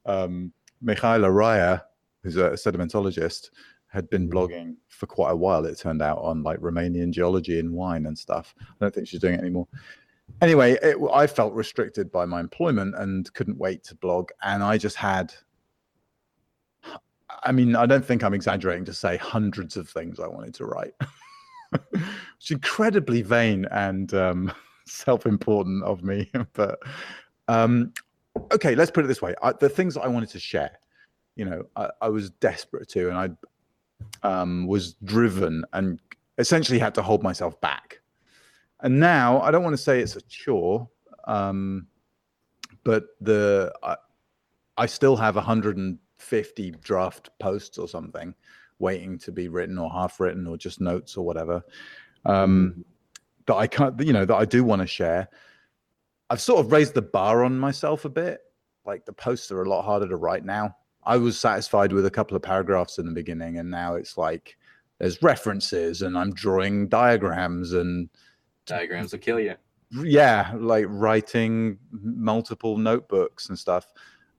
[0.07, 0.52] Um,
[0.85, 1.83] Mihaela Ryer,
[2.22, 3.50] who's a sedimentologist,
[3.88, 4.33] had been Mhm.
[4.33, 5.64] blogging for quite a while.
[5.64, 8.54] It turned out on like Romanian geology and wine and stuff.
[8.61, 9.66] I don't think she's doing it anymore.
[10.42, 14.31] Anyway, it, I felt restricted by my employment and couldn't wait to blog.
[14.42, 15.33] And I just had,
[17.42, 20.64] I mean, I don't think I'm exaggerating to say hundreds of things I wanted to
[20.64, 20.94] write.
[21.92, 24.53] it's incredibly vain and um,
[24.87, 26.79] self-important of me, but
[27.48, 27.92] um,
[28.53, 30.79] okay, let's put it this way: I, the things that I wanted to share,
[31.37, 33.38] you know, I, I was desperate to, and
[34.22, 36.01] I um, was driven and
[36.38, 38.01] essentially had to hold myself back.
[38.81, 40.88] And now I don't want to say it's a chore,
[41.27, 41.87] um,
[42.85, 43.96] but the I,
[44.77, 45.37] I still have
[46.18, 48.35] 150 draft posts or something
[48.78, 51.62] waiting to be written or half written or just notes or whatever
[52.26, 52.85] um,
[53.46, 55.28] that I can't, you know, that I do want to share.
[56.31, 58.40] I've sort of raised the bar on myself a bit.
[58.85, 60.76] Like the posts are a lot harder to write now.
[61.04, 64.59] I was satisfied with a couple of paragraphs in the beginning, and now it's like
[64.98, 68.09] there's references and I'm drawing diagrams and
[68.66, 69.54] Diagrams will kill you.
[69.92, 73.87] yeah, like writing multiple notebooks and stuff.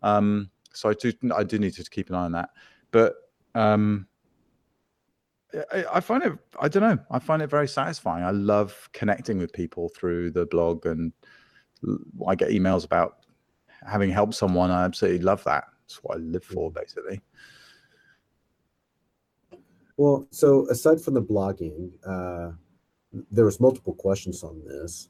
[0.04, 2.52] Um, so I do I do need to keep an eye on that.
[2.92, 3.16] But
[3.54, 4.08] um,
[5.74, 6.34] I, I find it.
[6.60, 6.98] I don't know.
[7.12, 8.24] I find it very satisfying.
[8.24, 11.12] I love connecting with people through the blog, and
[12.26, 13.18] I get emails about
[13.86, 14.72] having helped someone.
[14.72, 15.66] I absolutely love that.
[15.82, 17.20] That's what I live for, basically.
[19.98, 22.52] Well, so aside from the blogging, uh,
[23.32, 25.10] there was multiple questions on this.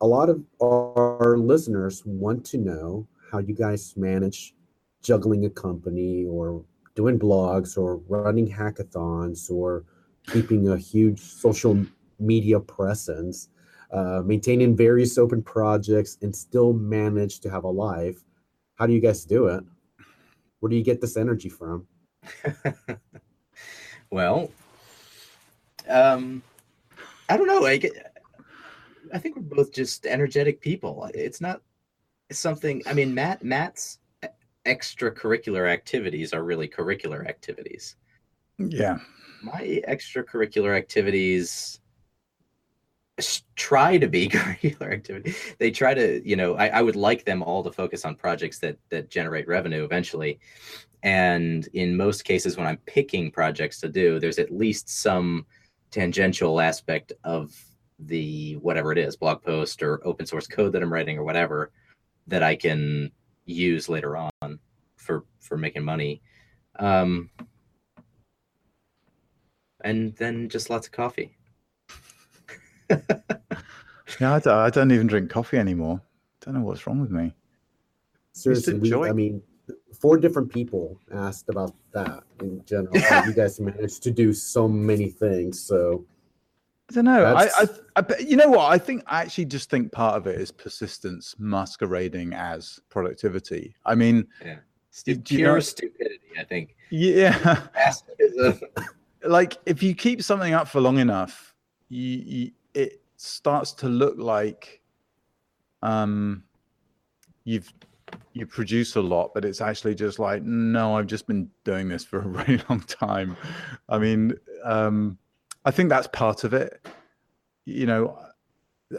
[0.00, 4.54] A lot of our listeners want to know how you guys manage
[5.02, 6.64] juggling a company or
[6.94, 9.84] doing blogs or running hackathons or
[10.26, 11.84] keeping a huge social
[12.18, 13.48] media presence,
[13.92, 18.22] uh, maintaining various open projects, and still manage to have a life.
[18.76, 19.64] How do you guys do it?
[20.60, 21.86] Where do you get this energy from?
[24.10, 24.50] well,
[25.88, 26.42] um,
[27.28, 27.64] I don't know.
[27.64, 27.92] I get,
[29.12, 31.08] I think we're both just energetic people.
[31.14, 31.62] It's not
[32.30, 32.82] something.
[32.86, 33.98] I mean, Matt Matt's
[34.66, 37.96] extracurricular activities are really curricular activities.
[38.58, 38.98] Yeah.
[39.42, 41.80] My extracurricular activities
[43.56, 45.34] try to be curricular activity.
[45.58, 48.58] They try to, you know, I, I would like them all to focus on projects
[48.60, 50.40] that that generate revenue eventually.
[51.02, 55.46] And in most cases, when I'm picking projects to do, there's at least some
[55.90, 57.54] tangential aspect of
[57.98, 61.70] the whatever it is, blog post or open source code that I'm writing or whatever
[62.30, 63.10] that I can
[63.44, 64.58] use later on
[64.96, 66.22] for for making money.
[66.78, 67.30] Um,
[69.82, 71.36] and then just lots of coffee.
[72.90, 76.00] yeah, I don't, I don't even drink coffee anymore.
[76.40, 77.34] Don't know what's wrong with me.
[78.32, 79.42] Seriously, we, I mean,
[79.98, 82.94] four different people asked about that in general.
[83.26, 85.60] you guys managed to do so many things.
[85.60, 86.04] So
[86.90, 87.24] I don't know.
[87.24, 88.72] I, I, I, you know what?
[88.72, 93.76] I think I actually just think part of it is persistence masquerading as productivity.
[93.86, 94.56] I mean, yeah,
[94.90, 96.18] Stu- pure know, stupidity.
[96.38, 96.74] I think.
[96.90, 97.66] Yeah.
[99.24, 101.54] like if you keep something up for long enough,
[101.88, 104.80] you, you it starts to look like
[105.82, 106.42] um
[107.44, 107.72] you've
[108.32, 112.04] you produce a lot, but it's actually just like, no, I've just been doing this
[112.04, 113.36] for a really long time.
[113.88, 115.18] I mean, um,
[115.64, 116.86] I think that's part of it.
[117.66, 118.18] You know,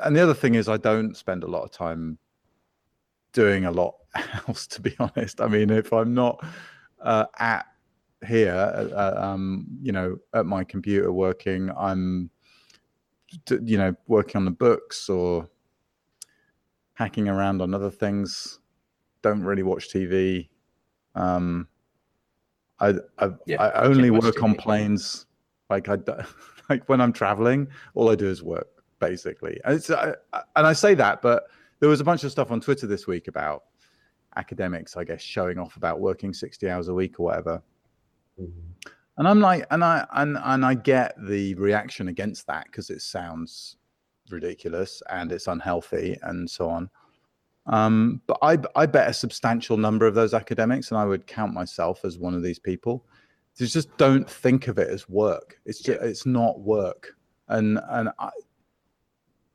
[0.04, 2.18] and the other thing is I don't spend a lot of time
[3.34, 3.96] doing a lot
[4.48, 5.42] else, to be honest.
[5.42, 6.44] I mean, if I'm not
[7.02, 7.66] uh, at
[8.28, 12.30] here, uh, um, you know, at my computer working, I'm,
[13.50, 15.50] you know, working on the books or
[16.94, 18.60] hacking around on other things.
[19.22, 20.50] Don't really watch TV.
[21.16, 21.68] Um,
[22.80, 24.44] I I, yeah, I only work TV.
[24.44, 25.26] on planes.
[25.72, 25.98] Like I
[26.70, 28.68] like when I'm traveling, all I do is work
[29.00, 29.60] basically.
[29.66, 30.14] And, it's, I,
[30.56, 31.48] and I say that, but
[31.80, 33.64] there was a bunch of stuff on Twitter this week about
[34.38, 37.62] academics, I guess, showing off about working 60 hours a week or whatever.
[38.40, 38.90] Mm-hmm.
[39.18, 43.02] And I'm like, and I and and I get the reaction against that because it
[43.02, 43.76] sounds
[44.30, 46.90] ridiculous and it's unhealthy and so on.
[47.68, 51.54] Um, but I I bet a substantial number of those academics, and I would count
[51.54, 53.06] myself as one of these people,
[53.58, 55.60] just don't think of it as work.
[55.66, 57.16] It's just, it's not work.
[57.48, 58.30] And and I,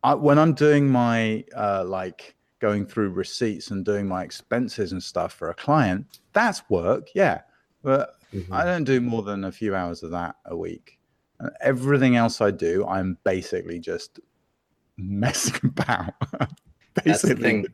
[0.02, 5.02] I when I'm doing my uh, like going through receipts and doing my expenses and
[5.02, 7.40] stuff for a client, that's work, yeah.
[7.82, 8.52] But mm-hmm.
[8.52, 10.98] I don't do more than a few hours of that a week.
[11.38, 14.20] And everything else I do, I'm basically just
[14.96, 16.14] messing about.
[17.04, 17.04] basically.
[17.04, 17.66] That's the thing.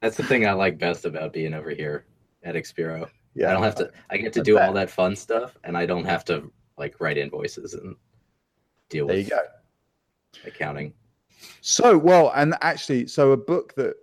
[0.00, 2.06] That's the thing I like best about being over here
[2.42, 3.90] at Expero yeah, I don't have to.
[4.10, 7.18] I get to do all that fun stuff, and I don't have to like write
[7.18, 7.94] invoices and
[8.88, 9.40] deal there with you go.
[10.46, 10.94] accounting.
[11.60, 13.94] So well, and actually, so a book that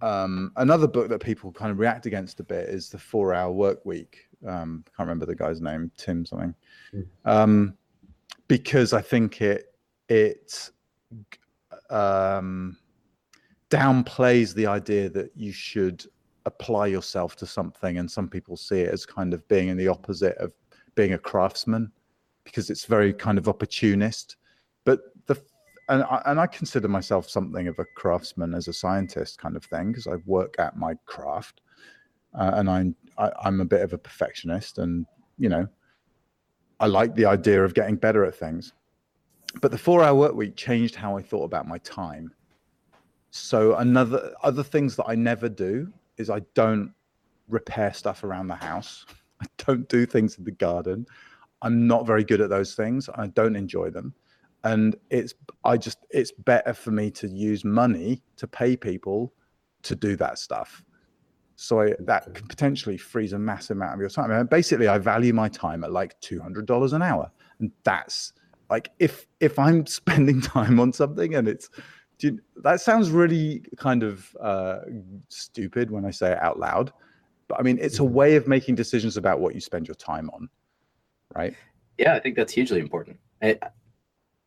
[0.00, 3.50] um, another book that people kind of react against a bit is the Four Hour
[3.50, 4.28] Work Week.
[4.46, 6.54] Um, can't remember the guy's name, Tim something,
[6.94, 7.06] mm.
[7.24, 7.76] um,
[8.46, 9.74] because I think it
[10.08, 10.70] it
[11.90, 12.78] um,
[13.68, 16.06] downplays the idea that you should
[16.46, 19.88] apply yourself to something and some people see it as kind of being in the
[19.88, 20.52] opposite of
[20.94, 21.90] being a craftsman
[22.44, 24.36] because it's very kind of opportunist.
[24.84, 25.40] But the
[25.88, 29.64] and I, and I consider myself something of a craftsman as a scientist kind of
[29.64, 31.62] thing because I work at my craft
[32.38, 35.04] uh, and I'm I, am i am a bit of a perfectionist and
[35.36, 35.68] you know
[36.78, 38.72] I like the idea of getting better at things.
[39.60, 42.32] But the four hour work week changed how I thought about my time.
[43.30, 46.92] So another other things that I never do is I don't
[47.48, 49.06] repair stuff around the house.
[49.42, 51.06] I don't do things in the garden.
[51.62, 53.08] I'm not very good at those things.
[53.14, 54.14] I don't enjoy them.
[54.64, 59.32] And it's I just it's better for me to use money to pay people
[59.82, 60.84] to do that stuff.
[61.56, 64.30] So that potentially frees a massive amount of your time.
[64.30, 68.34] And basically, I value my time at like two hundred dollars an hour, and that's
[68.70, 71.68] like if if I'm spending time on something and it's
[72.22, 74.80] you, that sounds really kind of uh,
[75.28, 76.92] stupid when I say it out loud,
[77.48, 78.10] but I mean it's a Mhm.
[78.12, 80.48] way of making decisions about what you spend your time on,
[81.34, 81.54] right?
[81.98, 83.18] Yeah, I think that's hugely important.
[83.42, 83.58] I,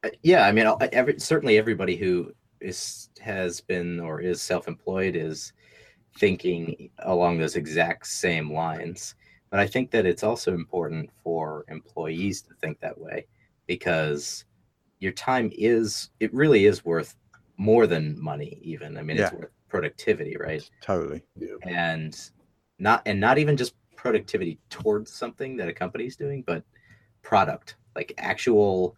[0.04, 5.16] I- yeah, I mean, I- every, certainly everybody who is has been or is self-employed
[5.16, 5.54] is
[6.18, 9.16] thinking along those exact same lines.
[9.50, 13.28] But I think that it's also important for employees to think that way
[13.68, 14.46] because
[15.00, 17.16] your time is it really is worth
[17.58, 18.98] more than money even.
[18.98, 20.68] I mean, it's worth productivity, right?
[20.82, 21.24] Totally.
[21.38, 21.56] Yeah.
[21.64, 22.20] and
[22.80, 26.64] not and not even just productivity towards something that a company is doing but
[27.22, 28.98] product like actual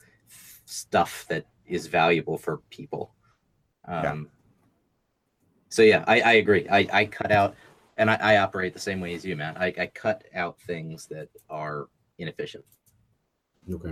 [0.65, 3.13] stuff that is valuable for people
[3.87, 4.11] Yeah.
[4.11, 4.29] um
[5.69, 7.55] so yeah i i agree i i cut out
[7.97, 11.05] and i, I operate the same way as you man I, I cut out things
[11.07, 11.87] that are
[12.17, 12.65] inefficient
[13.71, 13.91] Okay.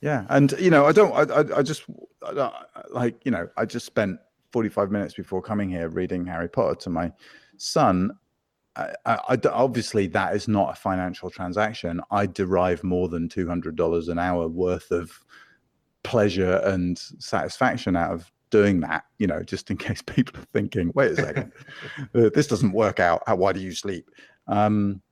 [0.00, 1.12] Yeah, and you know, I don't.
[1.12, 1.84] I, I, I just
[2.22, 2.52] I
[2.90, 3.48] like you know.
[3.56, 4.20] I just spent
[4.52, 7.12] forty-five minutes before coming here reading Harry Potter to my
[7.56, 8.12] son.
[8.76, 12.00] I, I, obviously that is not a financial transaction.
[12.12, 15.10] I derive more than two hundred dollars an hour worth of
[16.04, 19.04] pleasure and satisfaction out of doing that.
[19.18, 21.52] You know, just in case people are thinking, "Wait a second,
[22.14, 23.24] uh, this doesn't work out.
[23.26, 24.10] How, why do you sleep?"
[24.46, 25.02] Um,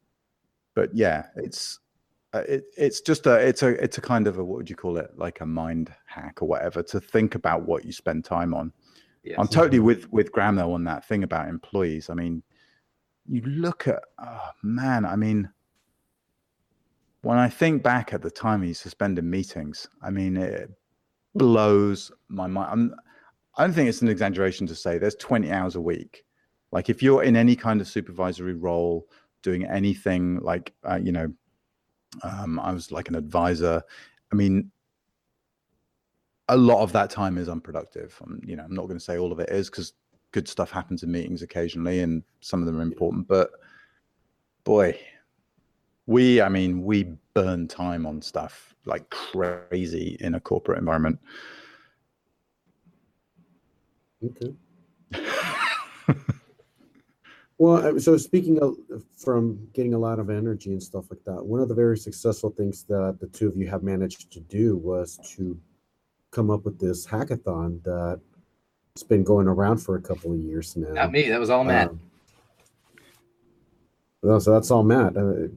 [0.74, 1.80] but yeah, it's
[2.40, 4.96] it, it's just a it's a it's a kind of a what would you call
[4.96, 5.10] it?
[5.16, 8.72] Like a mind hack or whatever to think about what you spend time on.
[9.22, 9.36] Yes.
[9.40, 12.10] i'm totally with with graham though on that thing about employees.
[12.10, 12.42] I mean
[13.28, 15.50] you look at oh man i mean
[17.22, 20.70] when i think back at the time he suspended meetings i mean it
[21.34, 22.70] blows my mind.
[22.70, 22.94] I'm,
[23.56, 26.24] i don't think it's an exaggeration to say there's 20 hours a week.
[26.72, 29.08] Like if you're in any kind of supervisory role
[29.42, 31.32] doing anything like uh, you know
[32.22, 33.82] um, I was like an advisor.
[34.32, 34.70] I mean,
[36.48, 38.16] a lot of that time is unproductive.
[38.22, 39.94] I'm, you know, I'm not going to say all of it is because
[40.32, 43.26] good stuff happens in meetings occasionally, and some of them are important.
[43.26, 43.50] But
[44.64, 44.98] boy,
[46.06, 51.18] we, I mean, we burn time on stuff like crazy in a corporate environment.
[54.24, 54.54] Okay.
[57.58, 58.76] Well, uh, so speaking of
[59.16, 62.50] from getting a lot of energy and stuff like that, one of the very successful
[62.50, 65.58] things that the two of you have managed to do was to
[66.32, 68.20] come up with this hackathon that
[68.94, 70.92] it's been going around for a couple of years now.
[70.92, 72.00] not me that was all matt Um,
[74.26, 75.16] well, so that's all Matt.
[75.16, 75.48] Uh,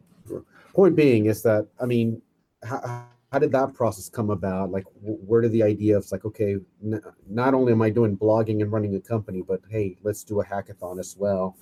[0.73, 2.21] point being is that I mean,
[2.63, 4.69] how, how did that process come about?
[4.69, 8.61] Like, where did the idea of like, okay, n- not only am I doing blogging
[8.61, 11.57] and running a company, but hey, let's do a hackathon as well.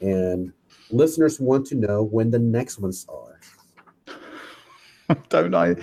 [0.00, 0.52] And
[0.90, 3.40] listeners want to know when the next ones are.
[5.28, 5.76] Don't I?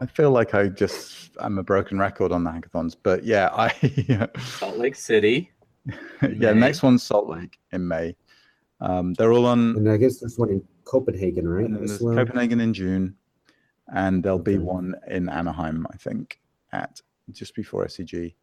[0.00, 4.28] I feel like I just I'm a broken record on the hackathons, but yeah, I
[4.40, 5.50] salt lake city
[6.22, 6.52] yeah.
[6.52, 6.60] May.
[6.60, 8.16] Next one's Salt Lake in May.
[8.80, 11.66] Um, they're all on And I guess there's one in Copenhagen, right?
[11.66, 12.14] And there's well?
[12.14, 13.14] Copenhagen in June,
[13.94, 16.40] and there'll be one in Anaheim, I think,
[16.72, 17.00] at
[17.32, 18.34] just before SEG.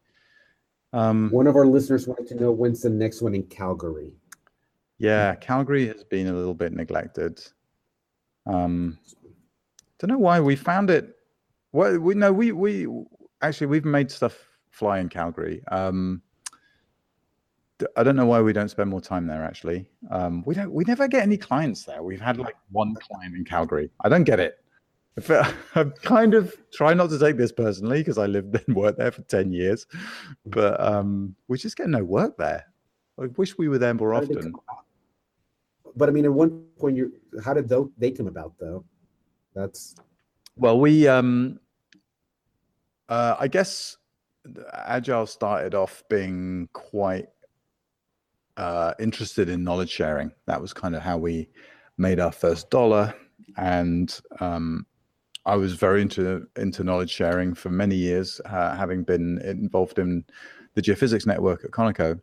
[0.93, 4.13] Um, One of our listeners wanted to know when's the next one in Calgary.
[4.99, 7.39] Yeah, Calgary has been a little bit neglected.
[8.45, 8.97] Um,
[9.99, 11.15] don't know why we found it.
[11.71, 12.87] Well, we know we we
[13.41, 14.37] actually we've made stuff
[14.71, 15.61] fly in Calgary.
[15.71, 16.21] Um,
[17.95, 19.43] I don't know why we don't spend more time there.
[19.43, 20.71] Actually, um, we don't.
[20.71, 22.01] We never get any clients there.
[22.01, 23.91] We've had like one client in Calgary.
[24.01, 24.57] I don't get it.
[25.29, 25.53] I
[26.03, 29.21] kind of try not to take this personally because I lived and worked there for
[29.23, 29.85] ten years,
[30.45, 32.65] but um, we just get no work there.
[33.19, 34.53] I wish we were there more often.
[35.97, 37.11] But I mean, at one point, you
[37.43, 38.85] how did they come about though?
[39.55, 39.95] That's
[40.55, 41.59] Well, we, um,
[43.09, 43.97] uh, I guess,
[44.73, 47.27] Agile started off being quite
[48.57, 50.31] uh, interested in knowledge sharing.
[50.45, 51.49] That was kind of how we
[51.97, 53.13] made our first dollar,
[53.57, 54.85] and um,
[55.47, 60.23] I was very into into knowledge sharing for many years, uh, having been involved in
[60.75, 62.19] the geophysics network at Conoco,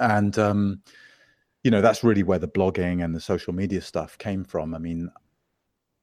[0.00, 0.80] and um,
[1.66, 4.72] you know that's really where the blogging and the social media stuff came from.
[4.72, 5.10] I mean,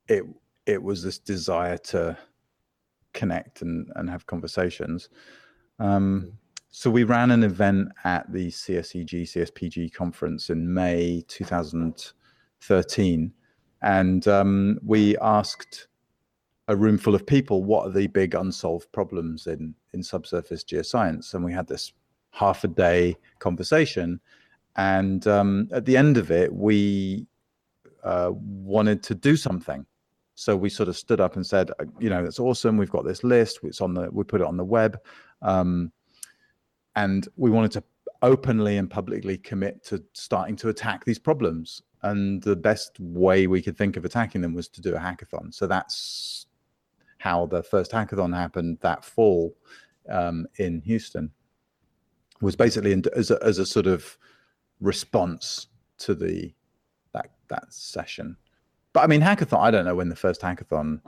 [0.09, 0.25] it
[0.65, 2.17] it was this desire to
[3.13, 5.07] connect and, and have conversations.
[5.79, 6.33] Um,
[6.69, 13.33] so we ran an event at the CSEG CSPG conference in May 2013,
[13.83, 15.87] and um, we asked
[16.67, 21.33] a room full of people what are the big unsolved problems in in subsurface geoscience,
[21.33, 21.93] and we had this
[22.31, 24.19] half a day conversation,
[24.75, 27.27] and um, at the end of it, we
[28.03, 29.85] uh, wanted to do something.
[30.35, 32.77] So we sort of stood up and said, uh, you know, that's awesome.
[32.77, 33.59] We've got this list.
[33.63, 34.09] It's on the.
[34.11, 34.99] We put it on the web,
[35.41, 35.91] um,
[36.95, 37.83] and we wanted to
[38.23, 41.83] openly and publicly commit to starting to attack these problems.
[42.01, 45.53] And the best way we could think of attacking them was to do a hackathon.
[45.53, 46.47] So that's
[47.19, 49.55] how the first hackathon happened that fall
[50.09, 51.31] um, in Houston.
[52.41, 54.17] Was basically as a, as a sort of
[54.83, 55.67] response
[55.99, 56.53] to the
[57.13, 58.37] that that session.
[58.93, 59.59] But I mean, hackathon.
[59.59, 61.01] I don't know when the first hackathon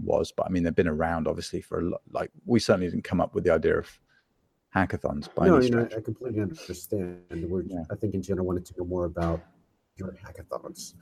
[0.00, 2.00] was, but I mean, they've been around obviously for a lot.
[2.10, 3.88] Like we certainly didn't come up with the idea of
[4.74, 5.88] hackathons by no, any you know.
[5.96, 7.20] I completely understand.
[7.30, 7.84] We're, Yeah.
[7.90, 9.40] I think in general wanted to know more about
[9.96, 10.94] your hackathons.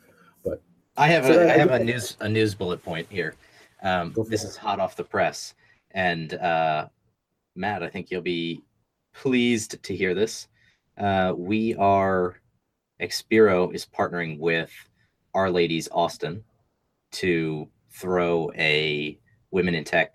[0.44, 0.62] But
[0.96, 3.34] I have So a, I- I have a news a news bullet point here.
[3.82, 5.54] Um, this is hot off the press,
[5.92, 6.88] and uh,
[7.54, 8.64] Matt, I think you'll be
[9.14, 10.48] pleased to hear this.
[10.98, 12.40] Uh, we are
[13.00, 14.72] Expero is partnering with
[15.34, 16.42] R-Ladies Austin
[17.12, 19.18] to throw a
[19.50, 20.14] Women in Tech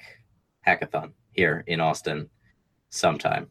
[0.67, 2.29] hackathon here in Austin
[2.89, 3.47] sometime.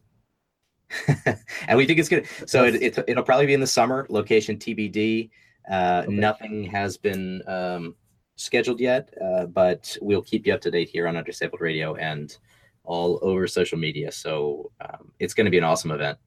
[1.67, 2.27] and we think it's good.
[2.45, 5.29] So it, it, it'll probably be in the summer, location TBD.
[5.69, 6.13] Uh, Okay.
[6.13, 7.95] Nothing has been um,
[8.35, 12.37] scheduled yet, uh, but we'll keep you up to date here on Undersampled Radio and
[12.83, 14.11] all over social media.
[14.11, 16.17] So um, it's going to be an awesome event.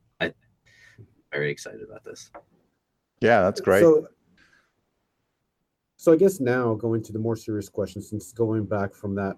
[1.34, 2.30] I'm very excited about this.
[3.20, 3.80] Yeah, that's great.
[3.80, 4.06] So,
[5.96, 9.36] so I guess now going to the more serious question, since going back from that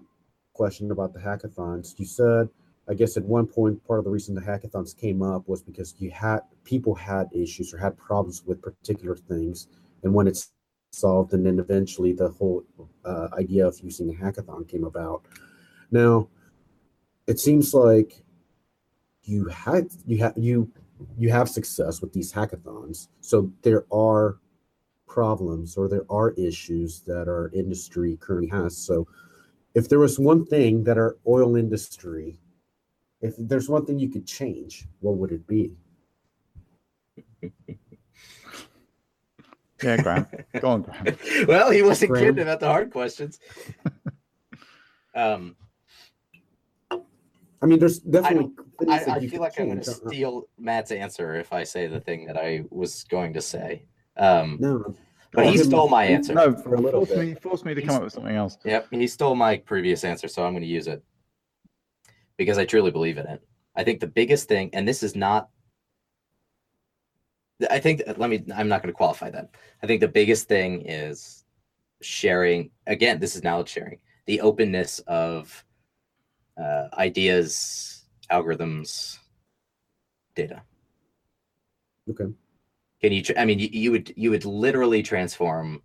[0.53, 2.49] question about the hackathons, you said,
[2.87, 5.95] I guess at one point, part of the reason the hackathons came up was because
[5.97, 9.67] you had people had issues or had problems with particular things,
[10.03, 10.51] and when it's
[10.91, 12.63] solved, and then eventually the whole
[13.05, 15.23] uh, idea of using a hackathon came about.
[15.91, 16.29] Now,
[17.25, 18.23] it seems like
[19.23, 20.71] you had you had you
[21.17, 23.07] you have success with these hackathons.
[23.21, 24.37] So there are
[25.07, 28.77] problems or there are issues that our industry currently has.
[28.77, 29.07] So
[29.73, 32.37] if there was one thing that our oil industry,
[33.21, 35.77] if there's one thing you could change, what would it be?
[39.83, 40.27] yeah, Graham.
[40.59, 41.17] Go on, Graham.
[41.47, 42.25] well, he wasn't Graham?
[42.25, 43.39] kidding about the hard questions.
[45.15, 45.55] um,
[47.61, 49.97] I mean, there's definitely things I, I feel could like I'm going to change.
[50.07, 53.83] Steal Matt's answer if I say the thing that I was going to say.
[54.17, 54.95] Um, No,
[55.33, 56.33] but he stole my answer.
[56.33, 57.27] No, For a little force bit.
[57.27, 58.57] me, force me to come up with something else.
[58.63, 61.03] Yep, he stole my previous answer, so I'm going to use it
[62.37, 63.41] because I truly believe in it.
[63.75, 65.49] I think the biggest thing, and this is not,
[67.69, 69.49] I think, let me, I'm not going to qualify that.
[69.83, 71.43] I think the biggest thing is
[72.01, 75.63] sharing, again, this is knowledge sharing, the openness of
[76.59, 79.19] uh, ideas, algorithms,
[80.35, 80.61] data.
[82.09, 82.31] okay.
[83.01, 83.21] Can you?
[83.21, 85.81] tr- I mean, you, you would you would literally transform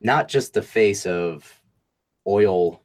[0.00, 1.60] not just the face of
[2.26, 2.82] oil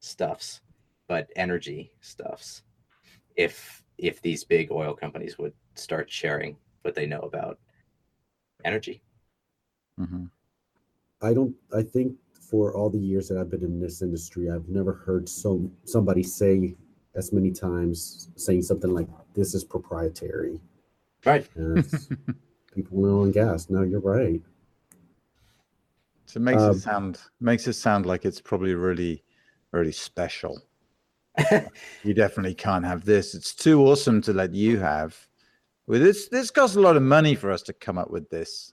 [0.00, 0.60] stuffs,
[1.06, 2.62] but energy stuffs.
[3.36, 7.58] If if these big oil companies would start sharing what they know about
[8.64, 9.02] energy,
[9.96, 10.26] hmm
[11.20, 11.54] I don't.
[11.74, 12.14] I think
[12.50, 16.22] for all the years that I've been in this industry, I've never heard so somebody
[16.22, 16.74] say
[17.14, 20.60] as many times saying something like, "This is proprietary."
[21.24, 21.48] right?
[22.74, 23.70] People in oil and gas.
[23.70, 24.40] No, you're right.
[26.26, 29.24] So it makes Um, it sound makes it sound like it's probably really,
[29.72, 30.62] really special.
[32.04, 33.34] You definitely can't have this.
[33.34, 35.16] It's too awesome to let you have.
[35.86, 38.72] Well, this this costs a lot of money for us to come up with this,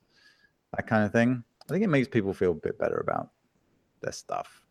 [0.75, 1.43] that kind of thing.
[1.63, 3.29] I think it makes people feel a bit better about
[4.01, 4.61] their stuff.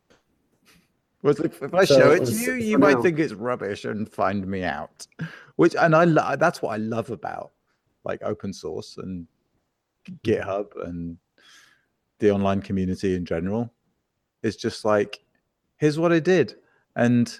[1.21, 3.85] Whereas if, if I So, show it to you, you might now- think it's rubbish
[3.85, 5.07] and find me out.
[5.55, 7.51] Which and I lo- that's what I love about
[8.03, 9.25] like open source and
[10.23, 11.17] GitHub and
[12.19, 13.73] the online community in general.
[14.43, 15.23] It's just like,
[15.77, 16.55] here's what I did,
[16.95, 17.33] and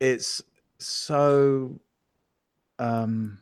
[0.00, 0.40] it's
[0.78, 1.78] so
[2.78, 3.38] um,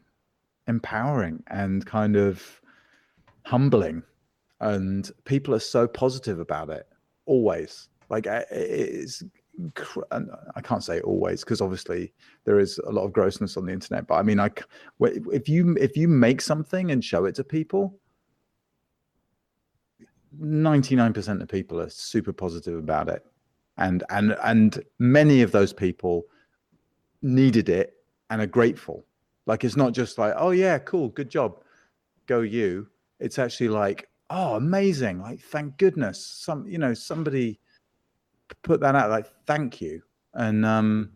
[0.67, 2.61] empowering and kind of
[3.45, 4.03] humbling,
[4.61, 6.89] and people are so positive about it
[7.31, 7.89] always.
[8.09, 9.23] Like it's,
[10.11, 12.13] I can't say always because obviously
[12.45, 14.07] there is a lot of grossness on the internet.
[14.07, 17.95] But I mean, wh- if you if you make something and show it to people,
[20.39, 23.25] ninety nine percent of people are super positive about it,
[23.77, 26.25] and and and many of those people
[27.23, 27.95] needed it
[28.31, 29.05] and are grateful.
[29.47, 31.63] Like it's not just like, oh yeah, cool, good job,
[32.27, 32.89] go you.
[33.21, 35.21] It's actually like, oh, amazing!
[35.21, 37.61] Like thank goodness, some you know somebody
[38.63, 39.11] put that out.
[39.11, 40.03] Like thank you,
[40.35, 41.11] and um,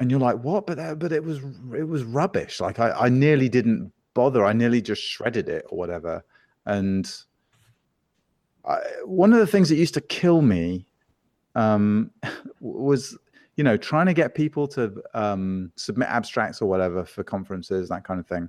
[0.00, 0.66] and you're like, what?
[0.66, 1.38] But that, but it was
[1.74, 2.60] it was rubbish.
[2.60, 4.44] Like I I nearly didn't bother.
[4.44, 6.24] I nearly just shredded it or whatever.
[6.66, 7.10] And
[8.64, 10.86] I, one of the things that used to kill me
[11.54, 12.10] um,
[12.60, 13.16] was,
[13.56, 18.04] you know, trying to get people to um, submit abstracts or whatever for conferences, that
[18.04, 18.48] kind of thing.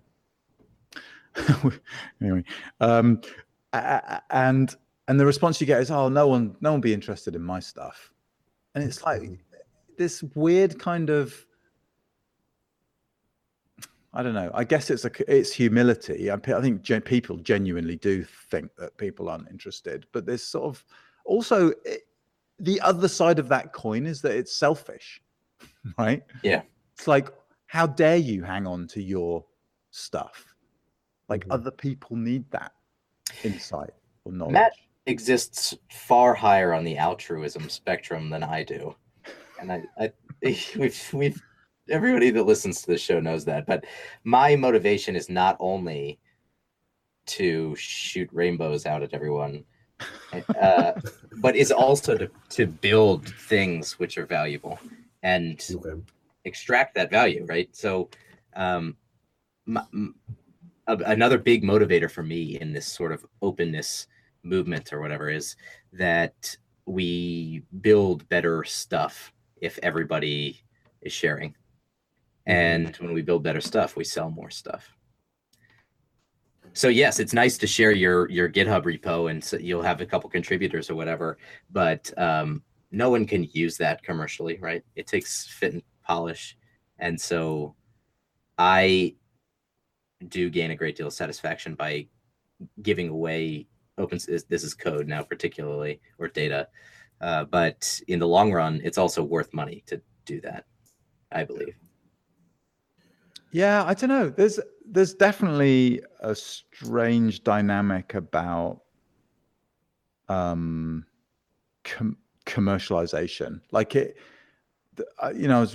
[2.21, 2.43] anyway,
[2.79, 3.21] um,
[3.71, 4.75] and
[5.07, 7.59] and the response you get is, "Oh, no one, no one be interested in my
[7.59, 8.11] stuff,"
[8.75, 9.35] and it's like mm-hmm.
[9.97, 11.45] this weird kind of
[14.13, 14.51] I don't know.
[14.53, 16.29] I guess it's a it's humility.
[16.29, 20.65] I, I think gen, people genuinely do think that people aren't interested, but there's sort
[20.65, 20.83] of
[21.23, 21.95] also it, eh,
[22.59, 25.21] the other side of that coin is that it's selfish,
[25.97, 26.23] right?
[26.43, 26.63] Yeah.
[26.93, 27.29] It's like
[27.67, 29.45] how dare you hang on to your
[29.91, 30.50] stuff?
[31.31, 31.53] Like mm-hmm.
[31.53, 32.73] other people need that
[33.45, 33.91] insight
[34.25, 34.51] or knowledge.
[34.51, 34.73] Matt
[35.05, 38.93] exists far higher on the altruism spectrum than I do,
[39.61, 40.11] and I, I
[40.75, 41.41] we've we've
[41.89, 43.65] everybody that listens to the show knows that.
[43.65, 43.85] But
[44.25, 46.19] my motivation is not only
[47.27, 49.63] to shoot rainbows out at everyone,
[50.59, 50.91] uh,
[51.37, 54.77] but is also to, to build things which are valuable
[55.23, 56.01] and okay.
[56.43, 57.73] extract that value, right?
[57.73, 58.09] So,
[58.53, 58.97] um,
[59.65, 59.85] my,
[61.05, 64.07] another big motivator for me in this sort of openness
[64.43, 65.55] movement or whatever is
[65.93, 69.31] that we build better stuff
[69.61, 70.61] if everybody
[71.01, 71.55] is sharing
[72.45, 74.89] and when we build better stuff, we sell more stuff.
[76.73, 80.05] So yes, it's nice to share your your GitHub repo, and so you'll have a
[80.05, 81.37] couple contributors or whatever.
[81.69, 84.83] But um, no one can use that commercially, right?
[84.95, 86.57] It takes fit and polish,
[86.99, 87.75] and so
[88.57, 89.15] I
[90.27, 92.07] do gain a great deal of satisfaction by
[92.81, 93.67] giving away
[93.97, 94.19] open.
[94.27, 96.67] This is code now, particularly or data,
[97.21, 100.65] uh, but in the long run, it's also worth money to do that.
[101.31, 101.75] I believe.
[103.51, 104.29] Yeah, I don't know.
[104.29, 108.81] There's there's definitely a strange dynamic about
[110.29, 111.05] um
[111.83, 113.61] com- commercialization.
[113.71, 114.17] Like it
[115.35, 115.65] you know,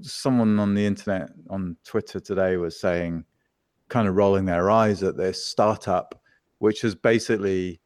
[0.00, 3.24] someone on the internet on Twitter today was saying
[3.94, 6.20] kind of rolling their eyes at this startup
[6.58, 7.80] which has basically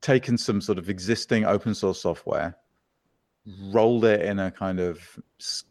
[0.00, 2.56] taken some sort of existing open source software
[3.70, 4.98] rolled it in a kind of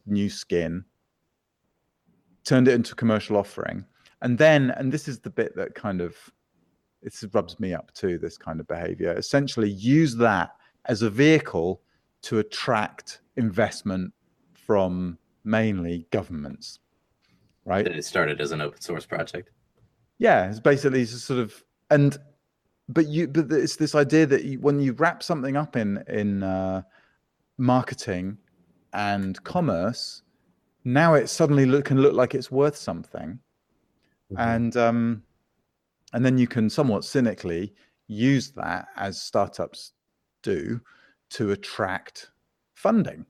[0.06, 0.84] new skin
[2.48, 3.86] turned it into a commercial offering,
[4.22, 6.16] and then and this is the bit that kind of
[7.02, 8.18] it rubs me up too.
[8.18, 10.52] This kind of behavior, essentially, use that
[10.86, 11.82] as a vehicle
[12.24, 14.14] to attract investment
[14.54, 16.80] from mainly governments,
[17.68, 17.84] right?
[17.84, 19.52] That it started as an open source project.
[20.18, 22.18] Yeah, it's basically sort of and
[22.90, 26.42] but you but it's this idea that you, when you wrap something up in in
[26.42, 26.82] uh,
[27.58, 28.38] marketing
[28.94, 30.24] and commerce
[30.86, 33.38] now it suddenly look, can look like it's worth something
[34.32, 34.38] mm-hmm.
[34.38, 35.22] and um,
[36.14, 37.74] and then you can somewhat cynically
[38.08, 39.92] use that as startups
[40.42, 40.80] do
[41.30, 42.32] to attract
[42.76, 43.26] funding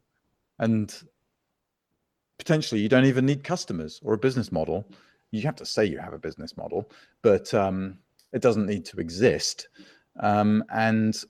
[0.60, 1.02] and
[2.38, 4.88] potentially you don't even need customers or a business model
[5.32, 6.90] you have to say you have a business model
[7.22, 7.98] but um,
[8.34, 9.68] it doesn't need to exist
[10.20, 11.24] um, and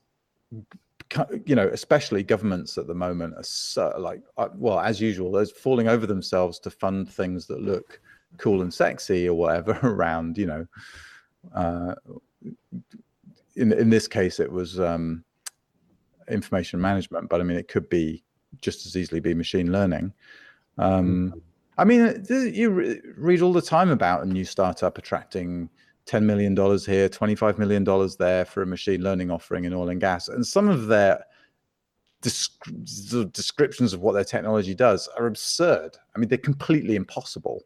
[1.45, 5.45] you know, especially governments at the moment are so like, uh, well, as usual, they're
[5.45, 8.01] falling over themselves to fund things that look
[8.37, 10.67] cool and sexy or whatever around, you know.
[11.55, 11.95] Uh,
[13.55, 15.23] in in this case, it was um,
[16.29, 18.23] information management, but I mean, it could be
[18.61, 20.13] just as easily be machine learning.
[20.77, 21.39] Um, mm-hmm.
[21.77, 25.69] I mean, you read all the time about a new startup attracting
[26.07, 27.83] $10 million here, $25 million
[28.17, 30.27] there for a machine learning offering in oil and gas.
[30.27, 31.23] And some of their
[32.21, 35.97] descriptions of what their technology does are absurd.
[36.15, 37.63] I mean, they're completely impossible.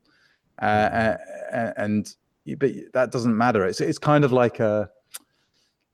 [0.59, 1.82] Uh, mm-hmm.
[1.82, 2.16] and
[2.57, 3.66] but that doesn't matter.
[3.66, 4.89] It's it's kind of like a,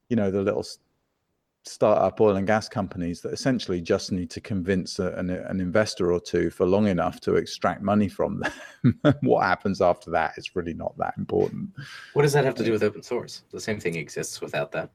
[0.09, 0.65] you know, the little
[1.68, 6.11] startup oil and gas companies that essentially just need to convince a, an, an, investor
[6.11, 8.41] or two for long enough to extract money from
[8.84, 9.15] them.
[9.22, 11.70] what happens after that is really not that important.
[12.13, 13.43] What does that have to do with open source?
[13.51, 14.91] The same thing exists without that.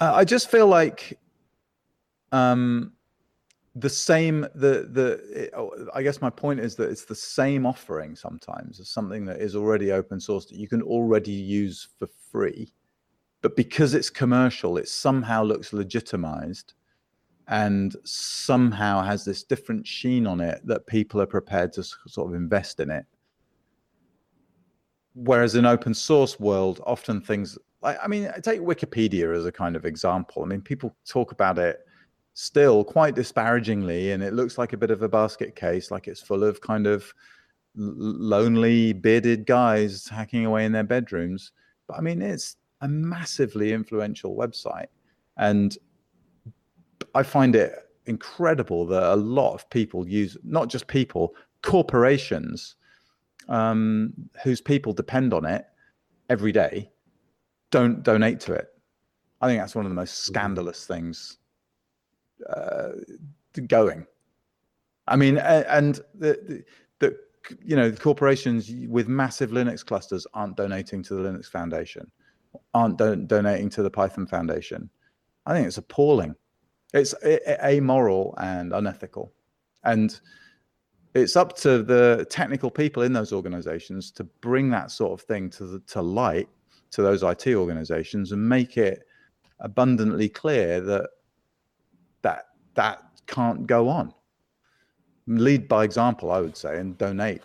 [0.00, 1.18] Uh, I just feel like
[2.32, 2.92] um,
[3.74, 7.66] the same the the it, oh, I guess my point is that it's the same
[7.66, 12.08] offering sometimes as something that is already open source that you can already use for
[12.30, 12.72] free
[13.42, 16.74] but because it's commercial, it somehow looks legitimized
[17.48, 22.34] and somehow has this different sheen on it that people are prepared to sort of
[22.34, 23.04] invest in it.
[25.14, 29.52] Whereas in open source world, often things like I mean, I take Wikipedia as a
[29.52, 30.42] kind of example.
[30.42, 31.80] I mean, people talk about it
[32.34, 36.22] still quite disparagingly, and it looks like a bit of a basket case, like it's
[36.22, 37.12] full of kind of
[37.74, 41.52] lonely bearded guys hacking away in their bedrooms.
[41.88, 44.86] But I mean, it's a massively influential website.
[45.36, 45.76] And
[47.14, 47.72] I find it
[48.06, 52.76] incredible that a lot of people use, not just people, corporations
[53.48, 54.12] um,
[54.42, 55.64] whose people depend on it
[56.28, 56.90] every day
[57.70, 58.68] don't donate to it.
[59.40, 60.32] I think that's one of the most mm-hmm.
[60.32, 61.38] scandalous things
[62.48, 62.90] uh,
[63.66, 64.06] going.
[65.06, 66.64] I mean, and the, the,
[67.00, 67.16] the
[67.64, 72.10] you know the corporations with massive Linux clusters aren't donating to the Linux Foundation,
[72.74, 74.90] aren't don- donating to the Python Foundation.
[75.46, 76.34] I think it's appalling.
[76.92, 79.32] It's amoral and unethical,
[79.84, 80.20] and
[81.14, 85.50] it's up to the technical people in those organizations to bring that sort of thing
[85.50, 86.48] to the, to light
[86.92, 89.04] to those IT organizations and make it
[89.60, 91.10] abundantly clear that
[92.22, 94.12] that that can't go on.
[95.26, 97.42] Lead by example, I would say, and donate,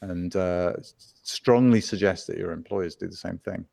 [0.00, 0.74] and uh,
[1.22, 3.66] strongly suggest that your employers do the same thing.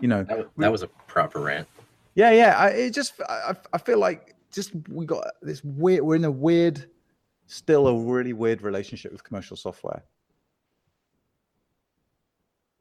[0.00, 1.68] You know, that, that was a proper rant.
[2.14, 2.56] Yeah, yeah.
[2.58, 6.02] I, it just, I, I feel like just we got this weird.
[6.02, 6.88] We're in a weird,
[7.46, 10.02] still a really weird relationship with commercial software.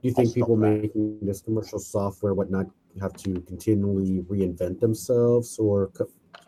[0.01, 0.81] Do you think people that.
[0.81, 2.67] making this commercial software, whatnot,
[2.99, 5.91] have to continually reinvent themselves, or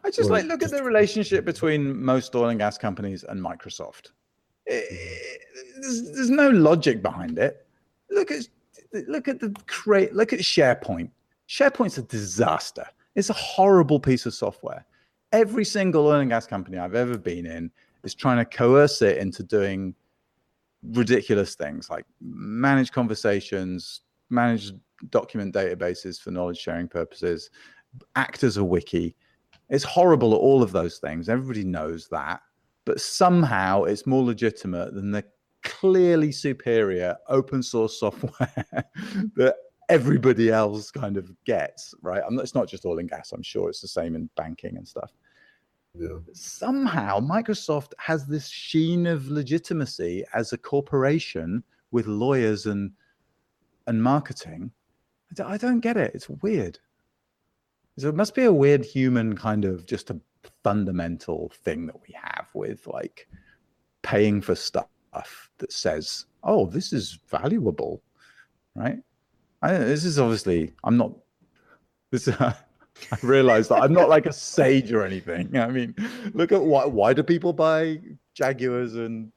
[0.04, 0.74] I just like look just...
[0.74, 4.12] at the relationship between most oil and gas companies and Microsoft.
[4.66, 5.42] It, it,
[5.82, 7.66] there's, there's no logic behind it.
[8.12, 8.48] Look at
[8.94, 11.10] look at the create look at SharePoint.
[11.48, 12.86] SharePoint's a disaster.
[13.16, 14.86] It's a horrible piece of software.
[15.32, 17.72] Every single oil and gas company I've ever been in
[18.04, 19.96] is trying to coerce it into doing
[20.92, 24.72] ridiculous things like manage conversations, manage
[25.10, 27.50] document databases for knowledge sharing purposes,
[28.16, 29.16] act as a wiki.
[29.70, 31.28] It's horrible at all of those things.
[31.28, 32.42] Everybody knows that.
[32.86, 35.24] But somehow it's more legitimate than the
[35.66, 38.66] clearly superior open source software
[39.36, 39.56] that
[39.90, 42.24] everybody else kind of gets, right?
[42.26, 43.34] I'm, it's not just oil and gas.
[43.34, 45.12] I'm sure it's the same in banking and stuff.
[45.98, 46.20] Yeah.
[46.34, 52.92] Somehow Microsoft has this sheen of legitimacy as a corporation with lawyers and
[53.88, 54.72] and marketing
[55.44, 56.12] I don't get it.
[56.14, 56.80] It's weird.
[57.98, 60.20] So it must be a weird human kind of just a
[60.64, 63.28] fundamental thing that we have with like
[64.02, 64.88] paying for stuff
[65.58, 68.02] that says, "Oh, this is valuable,"
[68.76, 69.00] right?
[69.62, 71.12] I, this is obviously I'm not.
[72.12, 72.54] This uh,
[73.12, 75.58] I realize that I'm not like a sage or anything.
[75.58, 75.96] I mean,
[76.34, 78.00] look at why why do people buy
[78.34, 79.32] Jaguars and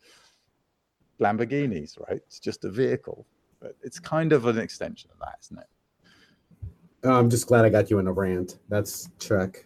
[1.20, 2.20] Lamborghinis, right?
[2.26, 3.26] It's just a vehicle,
[3.60, 5.66] but it's kind of an extension of that, isn't it?
[7.04, 8.58] I'm just glad I got you in a rant.
[8.68, 9.64] That's Trek.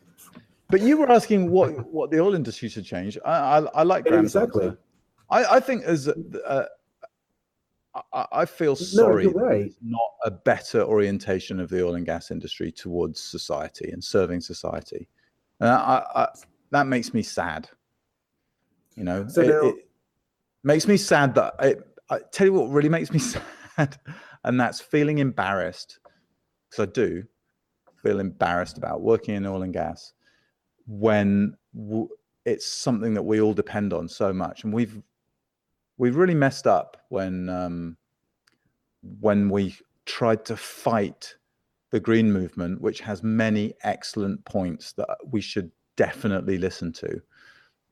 [0.69, 3.19] But you were asking what what the oil industry should change.
[3.25, 4.67] I I, I like Graham's exactly.
[4.67, 4.79] Answer.
[5.33, 6.67] I I think as uh,
[8.13, 9.73] I, I feel sorry no, right.
[9.83, 15.09] not a better orientation of the oil and gas industry towards society and serving society.
[15.61, 16.29] And I, I,
[16.71, 17.69] that makes me sad.
[18.97, 19.89] You know, so it, now, it
[20.65, 21.77] makes me sad that I,
[22.11, 23.19] I tell you what really makes me
[23.77, 23.99] sad,
[24.45, 25.99] and that's feeling embarrassed
[26.71, 27.25] because I do
[28.03, 30.13] feel embarrassed about working in oil and gas
[30.87, 32.09] when w-
[32.45, 35.01] it's something that we all depend on so much, and we've
[35.99, 37.97] we've really messed up when um,
[39.21, 39.77] when we
[40.07, 41.35] tried to fight
[41.91, 47.21] the green movement, which has many excellent points that we should definitely listen to,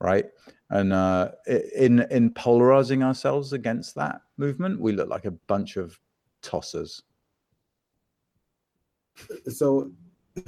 [0.00, 0.26] right?
[0.70, 1.32] And uh,
[1.76, 5.98] in in polarizing ourselves against that movement, we look like a bunch of
[6.42, 7.02] tossers
[9.48, 9.90] so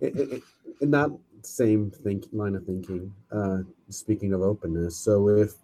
[0.00, 0.42] in
[0.80, 3.58] that same think line of thinking uh
[3.88, 5.54] speaking of openness so if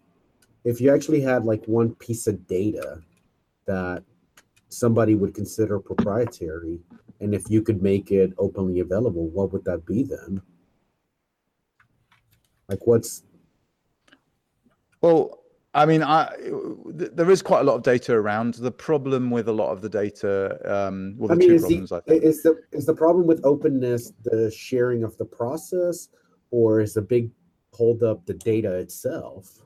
[0.64, 3.00] if you actually had like one piece of data
[3.66, 4.02] that
[4.68, 6.80] somebody would consider proprietary
[7.20, 10.40] and if you could make it openly available what would that be then
[12.68, 13.22] like what's
[15.00, 15.40] well
[15.76, 16.32] I mean, I,
[16.86, 18.54] there is quite a lot of data around.
[18.54, 21.90] The problem with a lot of the data, um, well, the I mean, two problems,
[21.90, 22.22] the, I think.
[22.22, 26.10] Is the, is the problem with openness the sharing of the process,
[26.52, 27.32] or is the big
[27.72, 29.64] hold up the data itself?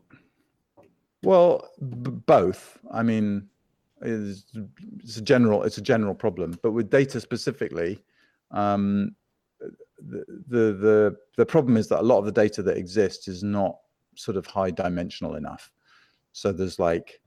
[1.23, 2.79] Well, b- both.
[2.93, 3.49] I mean,
[4.01, 4.45] it's,
[5.03, 8.03] it's, a general it's a general problem, but with data specifically,
[8.51, 9.15] um,
[9.61, 13.43] the, the the the problem is that a lot of the data that exists is
[13.43, 13.79] not
[14.15, 15.71] sort of high dimensional enough.
[16.33, 17.21] So there's like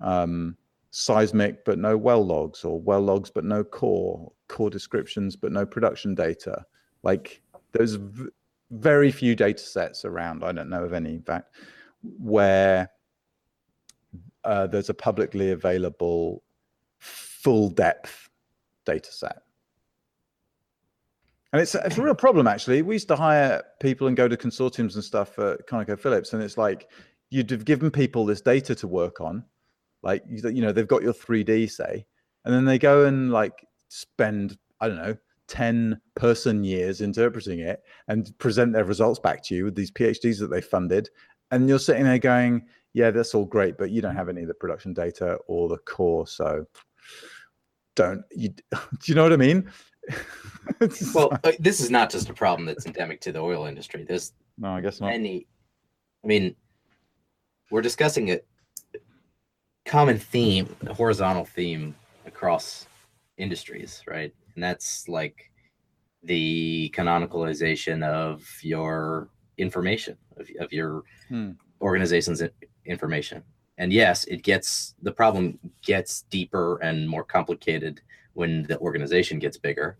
[0.00, 0.56] um,
[0.90, 5.66] seismic but no well logs, or well logs but no core, core descriptions but no
[5.66, 6.64] production data.
[7.02, 7.42] Like
[7.72, 8.30] there's v-
[8.70, 10.42] very few data sets around.
[10.42, 11.54] I don't know of any, in fact,
[12.02, 12.90] where
[14.44, 16.42] uh, there's a publicly available
[16.98, 18.28] full depth
[18.84, 19.42] data set.
[21.52, 22.82] And it's, it's a real problem, actually.
[22.82, 26.58] We used to hire people and go to consortiums and stuff at ConocoPhillips, and it's
[26.58, 26.88] like
[27.30, 29.44] you'd have given people this data to work on,
[30.02, 32.04] like you know they've got your 3D say,
[32.44, 35.16] and then they go and like spend I don't know
[35.48, 40.38] 10 person years interpreting it and present their results back to you with these PhDs
[40.40, 41.08] that they funded,
[41.50, 44.48] and you're sitting there going, yeah, that's all great, but you don't have any of
[44.48, 46.66] the production data or the core, so
[47.94, 48.48] don't you?
[48.72, 49.70] Do you know what I mean?
[51.14, 54.04] well, uh, this is not just a problem that's endemic to the oil industry.
[54.04, 55.12] There's no, I guess not.
[55.12, 55.46] Any,
[56.24, 56.54] I mean,
[57.70, 58.40] we're discussing a
[59.84, 61.94] common theme, a horizontal theme
[62.26, 62.86] across
[63.38, 64.32] industries, right?
[64.54, 65.50] And that's like
[66.22, 69.28] the canonicalization of your
[69.58, 71.52] information, of, of your hmm.
[71.80, 72.42] organization's
[72.84, 73.42] information.
[73.78, 78.00] And yes, it gets the problem gets deeper and more complicated
[78.32, 79.98] when the organization gets bigger,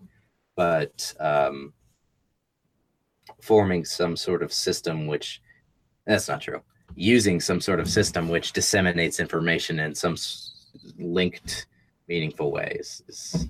[0.56, 1.72] but um,
[3.40, 5.42] forming some sort of system which
[6.06, 6.62] that's not true
[6.94, 10.16] using some sort of system which disseminates information in some
[10.98, 11.66] linked,
[12.08, 13.48] meaningful ways is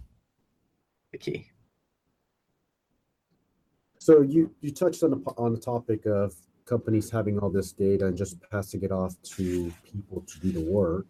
[1.13, 1.51] the key.
[3.99, 6.35] So you you touched on the on the topic of
[6.67, 10.61] companies having all this data and just passing it off to people to do the
[10.61, 11.07] work.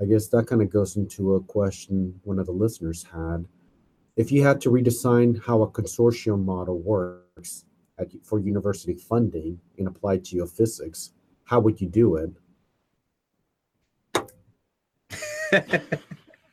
[0.00, 3.46] I guess that kind of goes into a question one of the listeners had.
[4.16, 7.64] If you had to redesign how a consortium model works
[7.98, 11.10] at, for university funding and apply geophysics,
[11.44, 12.30] how would you do it?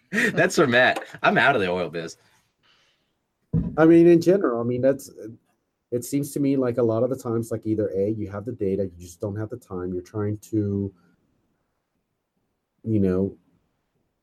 [0.34, 1.04] that's for Matt.
[1.22, 2.18] I'm out of the oil biz.
[3.78, 5.10] I mean, in general, I mean, that's
[5.92, 8.46] it seems to me like a lot of the times, like either A, you have
[8.46, 10.94] the data, you just don't have the time, you're trying to,
[12.84, 13.36] you know,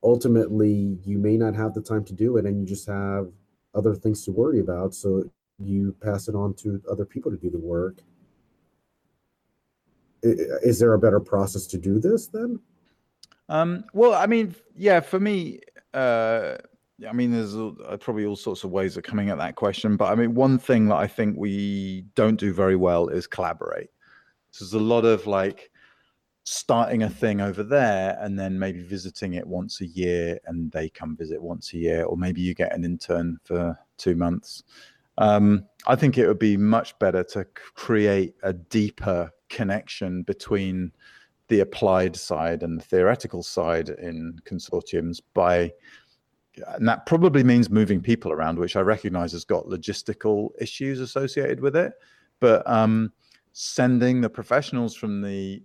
[0.03, 3.27] ultimately you may not have the time to do it and you just have
[3.73, 4.93] other things to worry about.
[4.93, 8.01] So you pass it on to other people to do the work
[10.25, 12.59] is there a better process to do this then?
[13.47, 15.59] Um, well, I mean, yeah, for me,
[15.93, 16.55] uh,
[17.07, 20.11] I mean, there's uh, probably all sorts of ways of coming at that question, but
[20.11, 23.89] I mean, one thing that I think we don't do very well is collaborate.
[24.51, 25.71] So there's a lot of like
[26.45, 30.87] starting a thing over there and then maybe visiting it once a year and they
[30.87, 34.63] come visit once a year, or maybe you get an intern for two months.
[35.17, 40.91] Um, I think it would be much better to create a deeper connection between
[41.47, 45.71] the applied side and the theoretical side in consortiums by
[46.67, 51.59] and that probably means moving people around which i recognize has got logistical issues associated
[51.59, 51.93] with it.
[52.39, 53.13] But um,
[53.53, 55.63] sending the professionals from the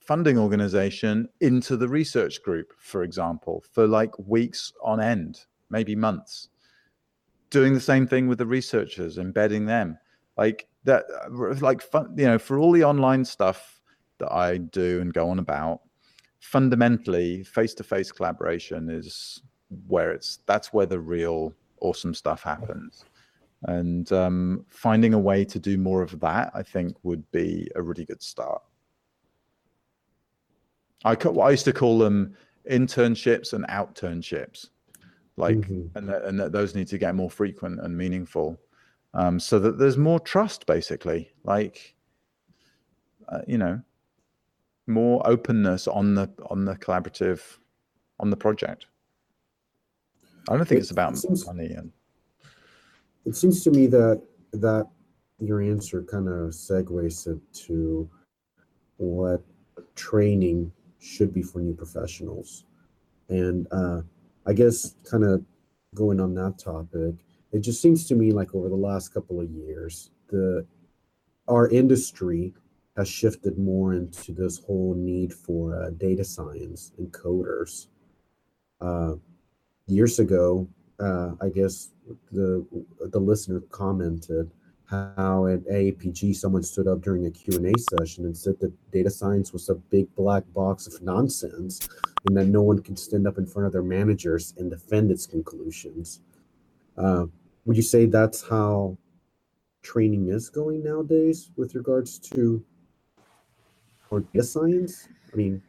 [0.00, 6.48] funding organization into the research group for example for like weeks on end maybe months
[7.52, 9.98] doing the same thing with the researchers embedding them.
[10.36, 11.04] Like that
[11.60, 13.80] like fun, you know for all the online stuff
[14.18, 15.80] that i do and go on about
[16.40, 19.42] fundamentally face-to-face collaboration is
[19.86, 23.04] where it's that's where the real awesome stuff happens
[23.64, 27.82] and um, finding a way to do more of that i think would be a
[27.82, 28.62] really good start
[31.04, 32.36] i, cut what I used to call them
[32.70, 34.68] internships and outturnships
[35.36, 35.96] like mm-hmm.
[35.96, 38.58] and, that, and that those need to get more frequent and meaningful
[39.14, 41.94] um, so that there's more trust, basically, like
[43.28, 43.80] uh, you know,
[44.86, 47.40] more openness on the on the collaborative
[48.20, 48.86] on the project.
[50.48, 51.92] I don't think it, it's about seems, money and.
[53.24, 54.20] It seems to me that
[54.52, 54.88] that
[55.38, 58.10] your answer kind of segues into
[58.96, 59.42] what
[59.94, 62.64] training should be for new professionals,
[63.28, 64.02] and uh,
[64.46, 65.44] I guess kind of
[65.94, 67.14] going on that topic
[67.52, 70.66] it just seems to me like over the last couple of years, the
[71.48, 72.54] our industry
[72.96, 77.88] has shifted more into this whole need for uh, data science and coders.
[78.80, 79.14] Uh,
[79.86, 80.68] years ago,
[81.00, 81.90] uh, I guess
[82.30, 82.64] the
[83.00, 84.50] the listener commented
[84.92, 89.50] how at AAPG someone stood up during a Q&A session and said that data science
[89.50, 91.88] was a big black box of nonsense
[92.26, 95.26] and that no one can stand up in front of their managers and defend its
[95.26, 96.20] conclusions.
[96.98, 97.24] Uh,
[97.64, 98.98] would you say that's how
[99.82, 102.62] training is going nowadays with regards to
[104.10, 105.08] or data science?
[105.32, 105.62] I mean,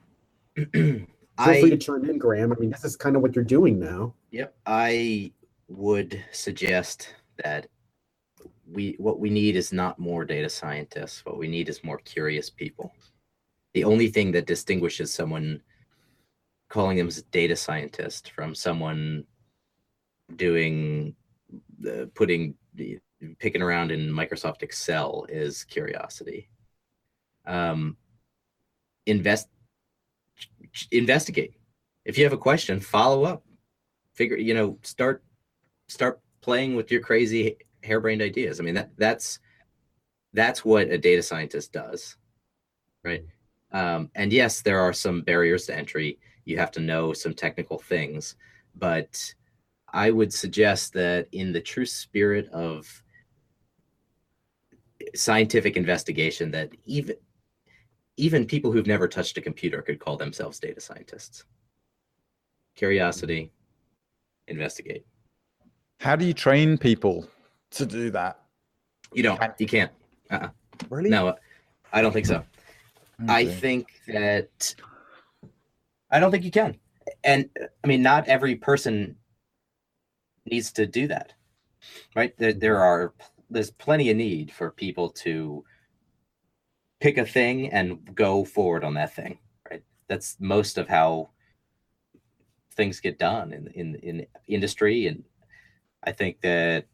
[1.38, 2.52] feel I, free to chime in, Graham.
[2.52, 4.14] I mean, this is kind of what you're doing now.
[4.32, 4.56] Yep.
[4.66, 5.32] I
[5.68, 7.68] would suggest that
[8.72, 11.26] we what we need is not more data scientists.
[11.26, 12.94] What we need is more curious people.
[13.74, 15.62] the only thing that distinguishes someone
[16.70, 19.24] calling them a data scientist from someone
[20.36, 21.16] doing
[21.88, 22.56] uh, putting
[23.40, 26.50] picking around in Microsoft Excel is curiosity.
[27.46, 27.98] Um,
[29.06, 29.48] invest
[30.92, 31.54] investigate.
[32.06, 33.44] If you have a question, follow up.
[34.14, 35.24] Figure, you know, start
[35.88, 38.60] start playing with your crazy harebrained ideas.
[38.60, 39.40] I mean, that that's
[40.34, 42.18] that's what a data scientist does,
[43.04, 43.24] right?
[43.72, 46.20] Um, and yes, there are some barriers to entry.
[46.46, 48.36] You have to know some technical things,
[48.76, 49.34] but
[49.92, 53.04] I would suggest that in the true spirit of
[55.16, 57.16] scientific investigation, that even
[58.18, 61.46] even people who've never touched a computer could call themselves data scientists.
[62.76, 63.52] Curiosity,
[64.48, 65.06] investigate.
[66.00, 67.28] How do you train people
[67.72, 68.40] to do that?
[69.14, 69.40] You don't.
[69.60, 69.92] You can't.
[70.30, 70.50] Uh-uh.
[70.90, 71.10] Really?
[71.10, 71.36] No,
[71.92, 72.44] I don't think so.
[73.20, 74.76] Hmm, I think that
[76.10, 76.78] I don't think you can.
[77.24, 77.50] And
[77.84, 79.16] I mean, not every person
[80.46, 81.34] needs to do that,
[82.16, 82.36] right?
[82.38, 83.14] There, there are
[83.50, 85.64] there's plenty of need for people to
[87.04, 89.38] pick a thing and go forward on that thing,
[89.70, 89.84] right?
[90.08, 91.32] That's most of how
[92.76, 95.24] things get done in in in industry, and
[96.02, 96.86] I think that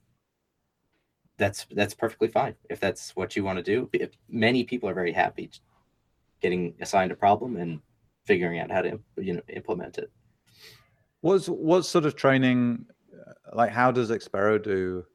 [1.38, 3.88] that's that's perfectly fine if that's what you want to do.
[3.94, 5.52] If many people are very happy
[6.42, 7.80] getting assigned a problem and
[8.26, 10.12] figuring out how to you know implement it.
[11.22, 12.86] What's what sort of training?
[13.14, 15.06] uh, Like, how does Expero do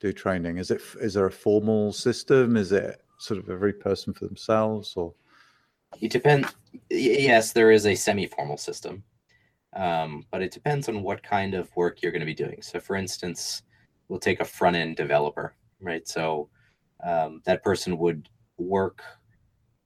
[0.00, 0.58] do training?
[0.58, 2.56] Is it is there a formal system?
[2.56, 5.14] Is it sort of every person for themselves, or
[6.00, 6.48] It depends.
[6.88, 9.04] Yes, there is a semi-formal system,
[9.74, 12.62] um, but it depends on what kind of work you're going to be doing.
[12.62, 13.62] So, for instance,
[14.08, 16.06] we'll take a front-end developer, right?
[16.08, 16.48] So
[17.04, 19.02] um, that person would work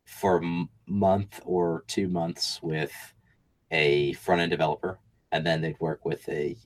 [0.05, 2.93] for a month or two months with
[3.71, 4.99] a front-end developer,
[5.33, 6.57] and then they'd work with a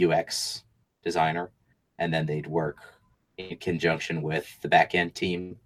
[0.00, 0.64] UX
[1.04, 1.50] designer,
[1.98, 2.78] and then they'd work
[3.36, 5.56] in conjunction with the back-end team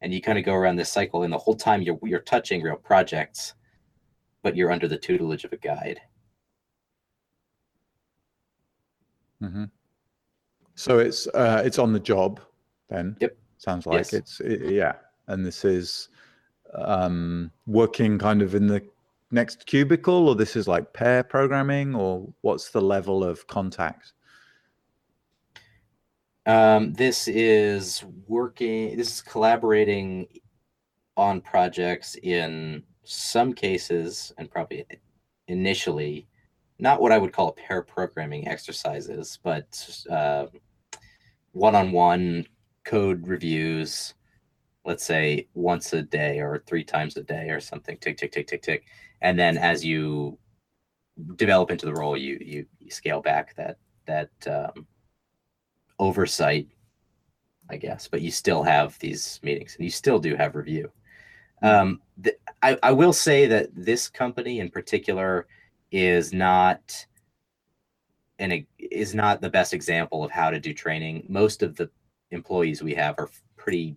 [0.00, 2.62] and you kind of go around this cycle and the whole time you're you're touching
[2.62, 3.54] real projects
[4.42, 6.00] but you're under the tutelage of a guide
[9.40, 9.64] hmm
[10.78, 12.40] so it's uh, it's on the job
[12.88, 13.16] then?
[13.18, 13.36] Yep.
[13.58, 14.12] Sounds like Yes.
[14.12, 14.94] it's it, yeah,
[15.26, 16.08] and this is
[16.72, 18.86] um, working kind of in the
[19.32, 24.12] next cubicle, or this is like pair programming, or what's the level of contact?
[26.48, 30.26] Um, this is working this is collaborating
[31.16, 34.84] on projects in some cases and probably
[35.46, 36.26] initially
[36.80, 40.46] not what i would call pair programming exercises but uh,
[41.52, 42.44] one-on-one
[42.84, 44.14] code reviews
[44.88, 48.46] let's say once a day or three times a day or something tick tick tick
[48.46, 48.86] tick tick.
[49.20, 50.38] And then as you
[51.36, 53.76] develop into the role you you, you scale back that
[54.06, 54.86] that um,
[55.98, 56.68] oversight
[57.70, 60.90] i guess but you still have these meetings and you still do have review
[61.60, 62.00] um,
[62.62, 65.48] I, I will say that this company in particular
[65.90, 67.04] is not
[68.38, 71.90] and is not the best example of how to do training most of the
[72.30, 73.96] employees we have are pretty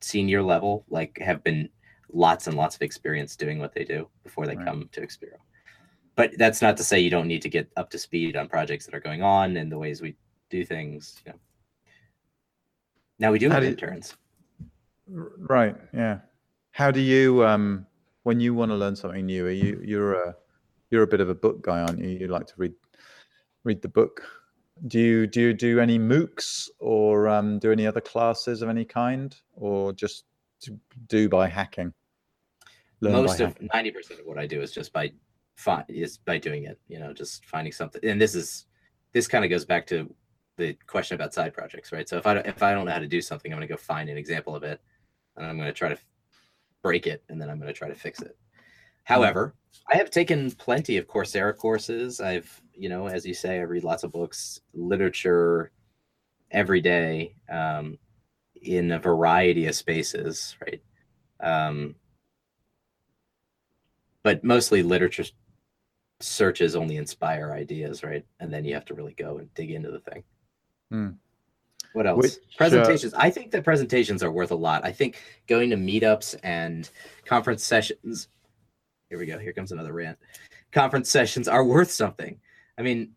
[0.00, 1.68] senior level like have been
[2.12, 4.66] lots and lots of experience doing what they do before they Right.
[4.66, 5.38] come to Expero.
[6.16, 8.86] But that's not to say you don't need to get up to speed on projects
[8.86, 10.16] that are going on and the ways we
[10.50, 11.20] do things.
[11.24, 11.38] You know.
[13.18, 14.14] Now we do How have do interns.
[15.14, 15.76] R- Right.
[15.94, 16.20] Yeah.
[16.72, 17.86] How do you um
[18.22, 19.46] when you want to learn something new?
[19.46, 20.36] Are you you're a
[20.90, 22.08] you're a bit of a book guy, aren't you?
[22.08, 22.74] You like to read
[23.64, 24.22] read the book.
[24.86, 28.84] Do you do you do any MOOCs or um, do any other classes of any
[28.84, 30.24] kind, or just
[31.08, 31.92] do by hacking?
[33.00, 35.12] Learn by Most of ninety percent of what I do is just by
[35.88, 36.78] is by doing it.
[36.88, 38.02] You know, just finding something.
[38.04, 38.66] And this is
[39.12, 40.08] this kind of goes back to
[40.56, 42.08] the question about side projects, right?
[42.08, 43.72] So if I don't, if I don't know how to do something, I'm going to
[43.72, 44.80] go find an example of it,
[45.36, 45.98] and I'm going to try to
[46.82, 48.36] break it, and then I'm going to try to fix it.
[49.04, 49.54] However,
[49.92, 52.20] I have taken plenty of Coursera courses.
[52.20, 55.72] I've, you know, as you say, I read lots of books, literature
[56.50, 57.98] every day um,
[58.62, 60.82] in a variety of spaces, right?
[61.40, 61.94] Um,
[64.22, 65.24] but mostly literature
[66.20, 68.24] searches only inspire ideas, right?
[68.38, 70.22] And then you have to really go and dig into the thing.
[70.90, 71.10] Hmm.
[71.92, 72.22] What else?
[72.22, 73.14] Which, uh, presentations.
[73.14, 74.84] I think that presentations are worth a lot.
[74.84, 76.88] I think going to meetups and
[77.24, 78.28] conference sessions.
[79.08, 79.38] Here we go.
[79.38, 80.18] Here comes another rant.
[80.72, 82.38] Conference sessions are worth something.
[82.78, 83.10] I mean,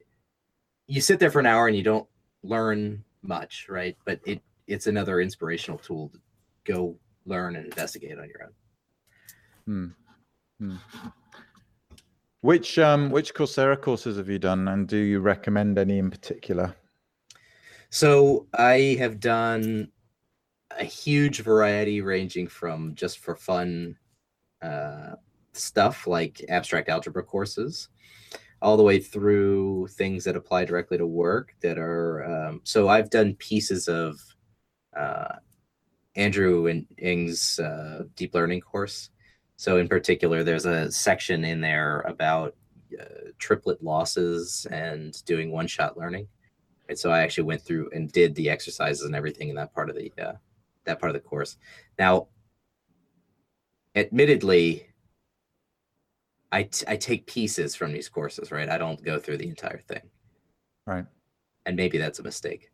[0.88, 2.08] you sit there for an hour and you don't
[2.42, 3.96] learn much, right?
[4.06, 6.20] But it it's another inspirational tool to
[6.66, 9.96] go learn and investigate on your own.
[10.60, 10.76] Hmm.
[11.00, 11.08] Hmm.
[12.42, 16.76] Which um which Coursera courses have you done, and do you recommend any in particular?
[17.94, 19.92] So I have done
[20.72, 23.96] a huge variety, ranging from just for fun
[24.64, 25.12] uh,
[25.52, 27.90] stuff like abstract algebra courses,
[28.64, 32.24] all the way through things that apply directly to work that are.
[32.26, 34.20] Um, so I've done pieces of
[34.98, 35.36] uh,
[36.16, 36.68] Andrew
[36.98, 39.12] Ng's uh, deep learning course.
[39.56, 42.56] So in particular, there's a section in there about
[43.00, 46.28] uh, triplet losses and doing one-shot learning.
[46.94, 49.90] And so I actually went through and did the exercises and everything in that part
[49.90, 50.34] of the uh,
[50.86, 51.58] that part of the course.
[51.98, 52.28] Now,
[53.96, 54.86] admittedly,
[56.52, 58.70] I, t- I take pieces from these courses, right?
[58.70, 60.04] I don't go through the entire thing.
[60.86, 61.06] Right.
[61.66, 62.70] And maybe that's a mistake.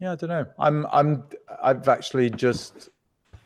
[0.00, 0.46] Yeah, I don't know.
[0.58, 1.24] I'm I'm
[1.62, 2.88] I've actually just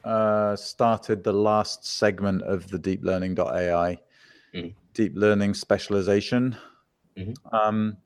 [0.05, 3.99] uh, started the last segment of the deep learning.ai
[4.55, 4.75] Mhm.
[4.95, 6.57] deep learning specialization.
[7.17, 7.35] Mhm.
[7.53, 7.97] Um,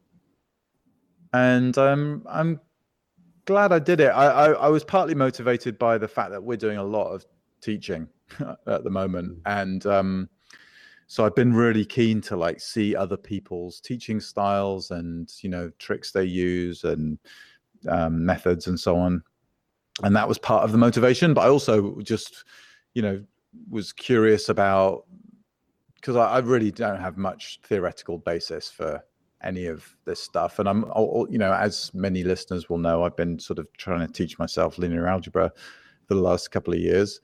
[1.34, 2.60] and I'm I'm
[3.44, 4.08] glad I did it.
[4.08, 7.26] I, I I was partly motivated by the fact that we're doing a lot of
[7.60, 8.08] teaching
[8.66, 10.30] at the moment, and um,
[11.08, 15.70] so I've been really keen to like see other people's teaching styles and you know
[15.80, 17.18] tricks they use and
[17.88, 19.22] um, methods and so on.
[20.02, 21.34] And that was part of the motivation.
[21.34, 22.44] But I also just,
[22.94, 23.22] you know,
[23.70, 25.04] was curious about
[25.96, 29.02] because I, I really don't have much theoretical basis for
[29.44, 30.58] any of this stuff.
[30.58, 34.06] And I'm, I'll- you know, as many listeners will know, I've been sort of trying
[34.06, 35.52] to teach myself linear algebra
[36.06, 37.20] for the last couple of years.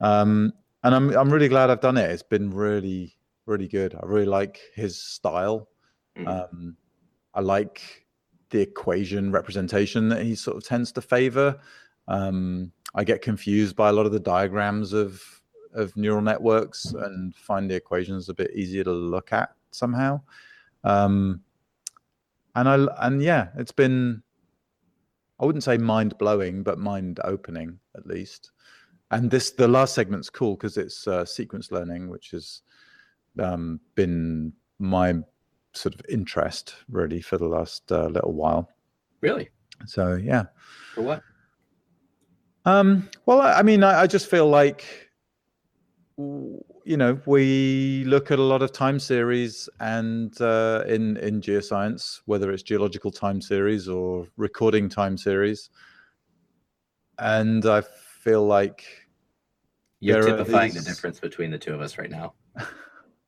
[0.00, 0.52] Um,
[0.84, 2.10] and I'm, I'm really glad I've done it.
[2.10, 3.94] It's been really, really good.
[3.94, 5.68] I really like his style.
[6.16, 6.26] Mhm.
[6.28, 6.76] Um,
[7.34, 8.06] I like
[8.50, 11.58] the equation representation that he sort of tends to favor.
[12.08, 15.22] Um, I get confused by a lot of the diagrams of
[15.74, 20.18] of neural networks and find the equations a bit easier to look at somehow.
[20.84, 21.42] Um,
[22.56, 24.22] and I and yeah, it's been
[25.38, 28.50] I wouldn't say mind blowing, but mind opening at least.
[29.10, 32.62] And this the last segment's cool because it's uh, sequence learning, which has
[33.38, 35.14] um, been my
[35.74, 38.68] sort of interest really for the last uh, little while.
[39.20, 39.50] Really?
[39.86, 40.46] So yeah.
[40.94, 41.22] For what?
[42.64, 45.05] Um, well, I, I mean, I, I just feel like,
[46.18, 52.20] you know, we look at a lot of time series and uh, in in geoscience,
[52.24, 55.70] whether it's geological time series or recording time series,
[57.18, 58.84] and I feel like
[60.00, 62.34] You're typifying the difference between the two of us right now.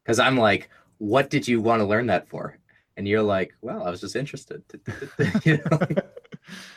[0.05, 2.57] Because I'm like, what did you want to learn that for?
[2.97, 4.63] And you're like, well, I was just interested.
[5.45, 5.79] You know?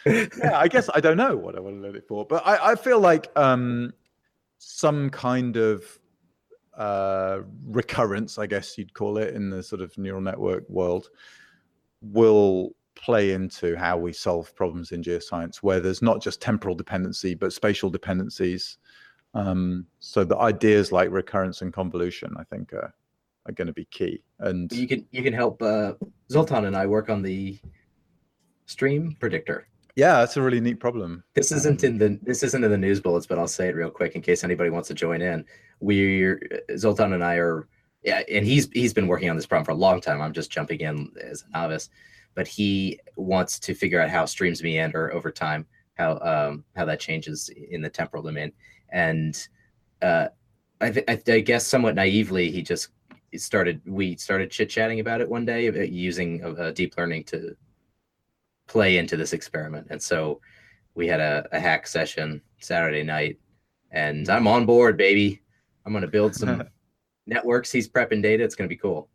[0.44, 2.72] yeah, I guess I don't know what I want to learn it for, but I,
[2.72, 3.94] I feel like um,
[4.58, 5.98] some kind of
[6.78, 11.10] uh, recurrence, I guess you'd call it, in the sort of neural network world,
[12.02, 17.34] will play into how we solve problems in geoscience, where there's not just temporal dependency,
[17.36, 18.78] but spatial dependencies.
[19.34, 22.94] Um, so the ideas like recurrence and convolution, I think, are,
[23.46, 24.24] are going to be key.
[24.40, 25.94] And you can you can help uh,
[26.32, 27.60] Zoltan and I work on the
[28.66, 29.68] stream predictor.
[29.96, 31.24] yeah, that's a really neat problem.
[31.34, 33.90] This isn't in the this isn't in the news bullets, but I'll say it real
[33.90, 35.46] quick in case anybody wants to join in.
[35.82, 36.40] We're
[36.78, 37.68] Zoltan and I are
[38.04, 40.22] yeah, and he's he's been working on this problem for a long time.
[40.22, 41.90] I'm just jumping in as a novice,
[42.34, 47.00] but he wants to figure out how streams meander over time, how um how that
[47.00, 48.52] changes in the temporal domain,
[48.92, 49.48] and
[50.02, 50.28] uh,
[50.80, 52.90] I, th- I, th- I guess somewhat naively he just
[53.36, 57.26] started we started chit chatting about it one day uh, using uh, uh, deep learning
[57.26, 57.56] to
[58.68, 60.42] play into this experiment, and so
[60.96, 63.38] we had a, a hack session Saturday night,
[63.92, 65.41] and I'm on board, baby.
[65.86, 66.64] I'm gonna build some
[67.28, 67.72] networks.
[67.72, 68.44] He's prepping data.
[68.44, 69.10] It's gonna be cool.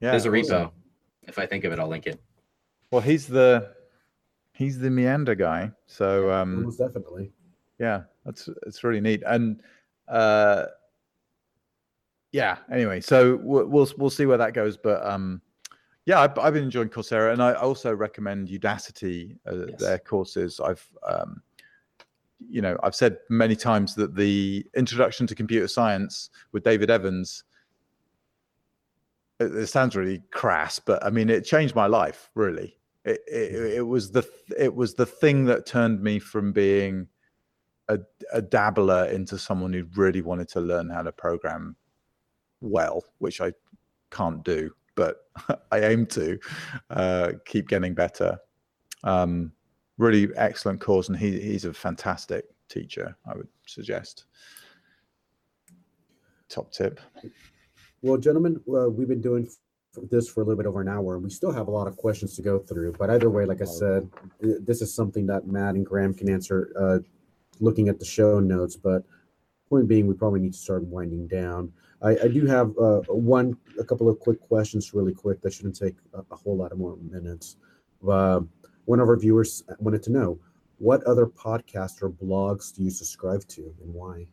[0.00, 0.44] Yeah, There's a repo.
[0.66, 0.70] awesome.
[1.24, 2.20] If I think of it, I'll link it.
[2.90, 3.74] Well, he's the
[4.52, 5.70] he's the meander guy.
[5.86, 7.32] So um, Most definitely.
[7.78, 9.22] yeah, that's it's really neat.
[9.26, 9.62] And
[10.08, 10.66] uh,
[12.32, 12.58] yeah.
[12.72, 14.76] Anyway, so we'll we'll, we'll see where that goes.
[14.76, 15.40] But um,
[16.06, 19.80] yeah, I've, I've been enjoying Coursera, and I also recommend Udacity uh, Yes.
[19.80, 20.60] their courses.
[20.60, 21.42] I've um,
[22.50, 27.44] you know I've said many times that the introduction to computer science with David Evans.
[29.38, 32.30] It, it sounds really crass, but I mean, it changed my life.
[32.34, 34.28] Really, it, it, it was the
[34.58, 37.08] it was the thing that turned me from being
[37.88, 37.98] a,
[38.32, 41.76] a dabbler into someone who really wanted to learn how to program
[42.60, 43.52] well, which I
[44.10, 45.16] can't do, but
[45.72, 46.38] I aim to
[46.90, 48.38] uh, keep getting better.
[49.02, 49.52] Um,
[50.00, 53.16] really excellent course, and he, he's a fantastic teacher.
[53.30, 54.24] I would suggest.
[56.48, 57.00] top tip.
[58.02, 59.48] Well, gentlemen, uh, we've been doing
[60.10, 61.96] this for a little bit over an hour, and we still have a lot of
[61.96, 62.94] questions to go through.
[62.98, 64.08] But either way, like I said,
[64.40, 66.98] this is something that Matt and Graham can answer uh,
[67.60, 68.76] looking at the show notes.
[68.76, 69.04] But
[69.68, 71.72] point being, we probably need to start winding down.
[72.02, 75.42] I, I do have uh, one, a couple of quick questions, really quick.
[75.42, 77.56] That shouldn't take a, a whole lot of more minutes.
[78.08, 78.40] Uh,
[78.84, 80.38] one of our viewers wanted to know
[80.78, 84.26] what other podcasts or blogs do you subscribe to and why?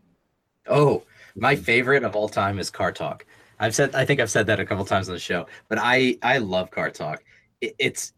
[0.67, 1.03] Oh,
[1.35, 3.25] my favorite of all time is Car Talk.
[3.59, 6.17] I've said I think I've said that a couple times on the show, but I
[6.21, 7.23] I love Car Talk.
[7.61, 8.13] It, it's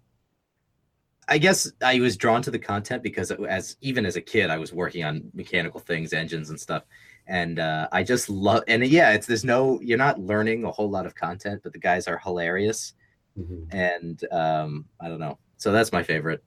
[1.28, 4.58] I guess I was drawn to the content because as even as a kid I
[4.58, 6.84] was working on mechanical things, engines and stuff.
[7.28, 10.90] And uh, I just love and yeah, it's there's no you're not learning a whole
[10.90, 12.94] lot of content, but the guys are hilarious
[13.38, 13.68] Mhm.
[13.72, 15.38] and um I don't know.
[15.60, 16.42] So that's my favorite.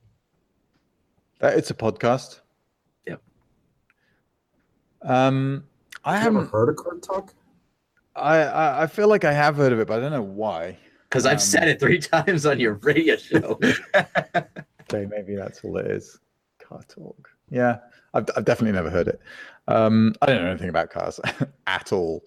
[1.43, 2.41] Uh, It's a podcast.
[3.07, 3.21] Yep.
[5.03, 5.65] Um,
[6.05, 7.35] I Have haven't heard of Card Talk?
[8.17, 10.77] I, I I feel like I have heard of it, but I don't know why.
[11.09, 13.61] Because I've Um, said it three times on your radio show.
[14.93, 16.19] Okay, maybe that's all it is.
[16.59, 17.31] Car talk.
[17.49, 17.79] Yeah,
[18.13, 19.21] I've, I've definitely never heard it.
[19.69, 21.19] Um, I don't know anything about cars
[21.67, 22.23] at all.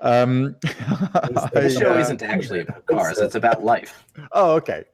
[0.00, 4.04] Um, The the I, show uh, isn't actually about cars, it's about life.
[4.32, 4.84] Oh, okay.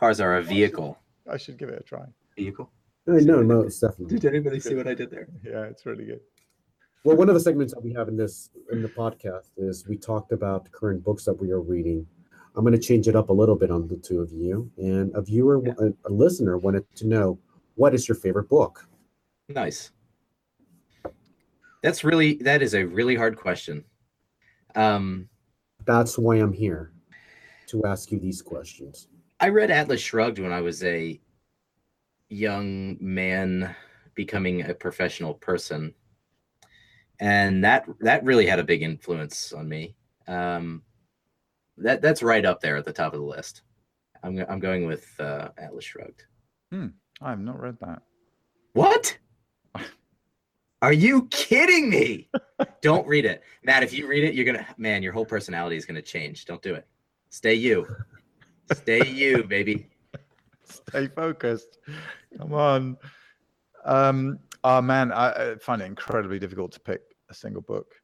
[0.00, 0.98] Cars are a vehicle.
[1.30, 2.06] I should give it a try.
[2.34, 2.72] Vehicle?
[3.06, 4.18] No, no, no, it's definitely.
[4.18, 5.28] Did anybody see what I did there?
[5.44, 6.20] Yeah, it's really good.
[7.04, 9.98] Well, one of the segments that we have in this in the podcast is we
[9.98, 12.06] talked about the current books that we are reading.
[12.56, 15.14] I'm going to change it up a little bit on the two of you, and
[15.14, 15.74] a viewer, Yeah.
[15.78, 17.38] a, a listener, wanted to know
[17.74, 18.86] what is your favorite book.
[19.50, 19.90] Nice.
[21.82, 23.84] That's really that is a really hard question.
[24.74, 25.28] Um
[25.84, 26.92] That's why I'm here
[27.68, 29.08] to ask you these questions.
[29.40, 31.18] I read Atlas Shrugged when I was a
[32.28, 33.74] young man
[34.14, 35.94] becoming a professional person.
[37.18, 39.96] And that that really had a big influence on me.
[40.28, 40.82] Um
[41.78, 43.62] that that's right up there at the top of the list.
[44.22, 46.24] I'm I'm going with uh, Atlas Shrugged.
[46.70, 46.88] Hmm,
[47.22, 48.02] I have not read that.
[48.74, 49.16] What?
[50.82, 52.28] Are you kidding me?
[52.82, 53.42] Don't read it.
[53.62, 56.02] Matt, if you read it, you're going to, man, your whole personality is going to
[56.02, 56.46] change.
[56.46, 56.86] Don't do it.
[57.30, 57.86] Stay you.
[58.72, 59.86] Stay you, baby.
[60.64, 61.78] Stay focused.
[62.38, 62.96] Come on.
[63.84, 67.94] Um, oh man, I, I find it incredibly difficult to pick a single book.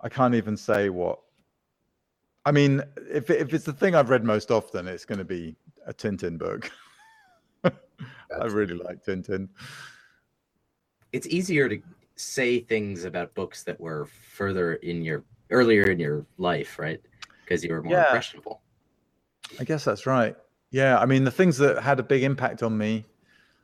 [0.00, 1.18] I can't even say what.
[2.44, 5.56] I mean, if if it's the thing I've read most often, it's going to be
[5.86, 6.70] a Tintin book.
[7.64, 9.48] I really like Tintin.
[11.12, 11.80] It's easier to
[12.16, 17.00] say things about books that were further in your, earlier in your life, right?
[17.44, 18.06] Because you were more Yeah.
[18.06, 18.62] impressionable.
[19.60, 20.36] I guess that's right.
[20.70, 23.04] Yeah, I mean, the things that had a big impact on me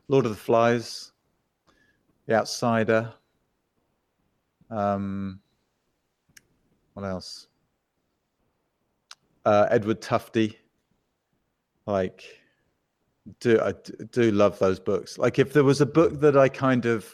[0.08, 1.12] Lord of the Flies,
[2.26, 3.12] The Outsider.
[4.70, 5.40] Um,
[6.94, 7.46] what else?
[9.44, 10.56] Uh, Edward Tufte.
[11.86, 12.24] Like,
[13.40, 13.72] do I
[14.10, 15.18] do love those books?
[15.18, 17.06] Like, if there was a book that I kind of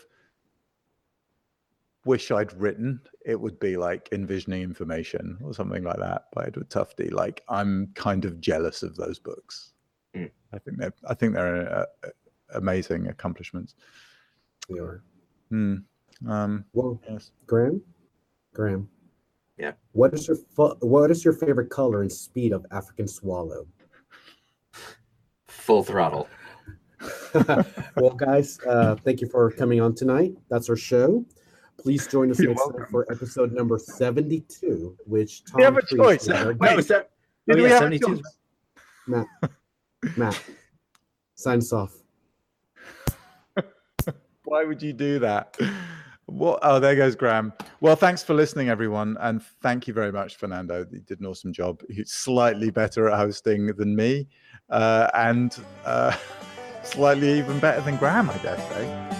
[2.04, 6.70] wish I'd written, it would be like Envisioning Information or something like that by Edward
[6.70, 7.12] Tufte.
[7.12, 9.72] Like, I'm kind of jealous of those books.
[10.14, 10.30] Mm.
[10.52, 12.10] I think they're I think they're uh, uh,
[12.54, 13.74] amazing accomplishments.
[14.68, 15.02] They are.
[15.50, 15.76] Hmm.
[16.28, 17.32] Um, Well, yes.
[17.46, 17.82] Graham,
[18.52, 18.88] Graham.
[19.58, 19.72] Yeah.
[19.92, 23.66] What is your fu- what is your favorite color and speed of African swallow?
[25.48, 26.28] Full throttle.
[27.96, 30.32] well, guys, uh, thank you for coming on tonight.
[30.48, 31.24] That's our show.
[31.84, 36.26] Please join us next time for episode number 72, which Tom We have a Priest
[36.26, 36.28] choice.
[36.28, 37.10] Wait, Wait, was that?
[37.46, 38.16] Did oh, we yeah, have a 72.
[38.16, 38.36] choice?
[39.06, 39.26] Matt.
[40.16, 40.42] Matt,
[41.34, 41.94] sign us off.
[44.44, 45.58] Why would you do that?
[46.24, 46.60] What?
[46.62, 47.52] Oh, there goes Graham.
[47.82, 50.86] Well, thanks for listening, everyone, and thank you very much, Fernando.
[50.90, 51.82] You did an awesome job.
[51.90, 54.26] He's slightly better at hosting than me,
[54.70, 55.54] uh, and
[55.84, 56.16] uh,
[56.82, 59.13] slightly even better than Graham, I dare say.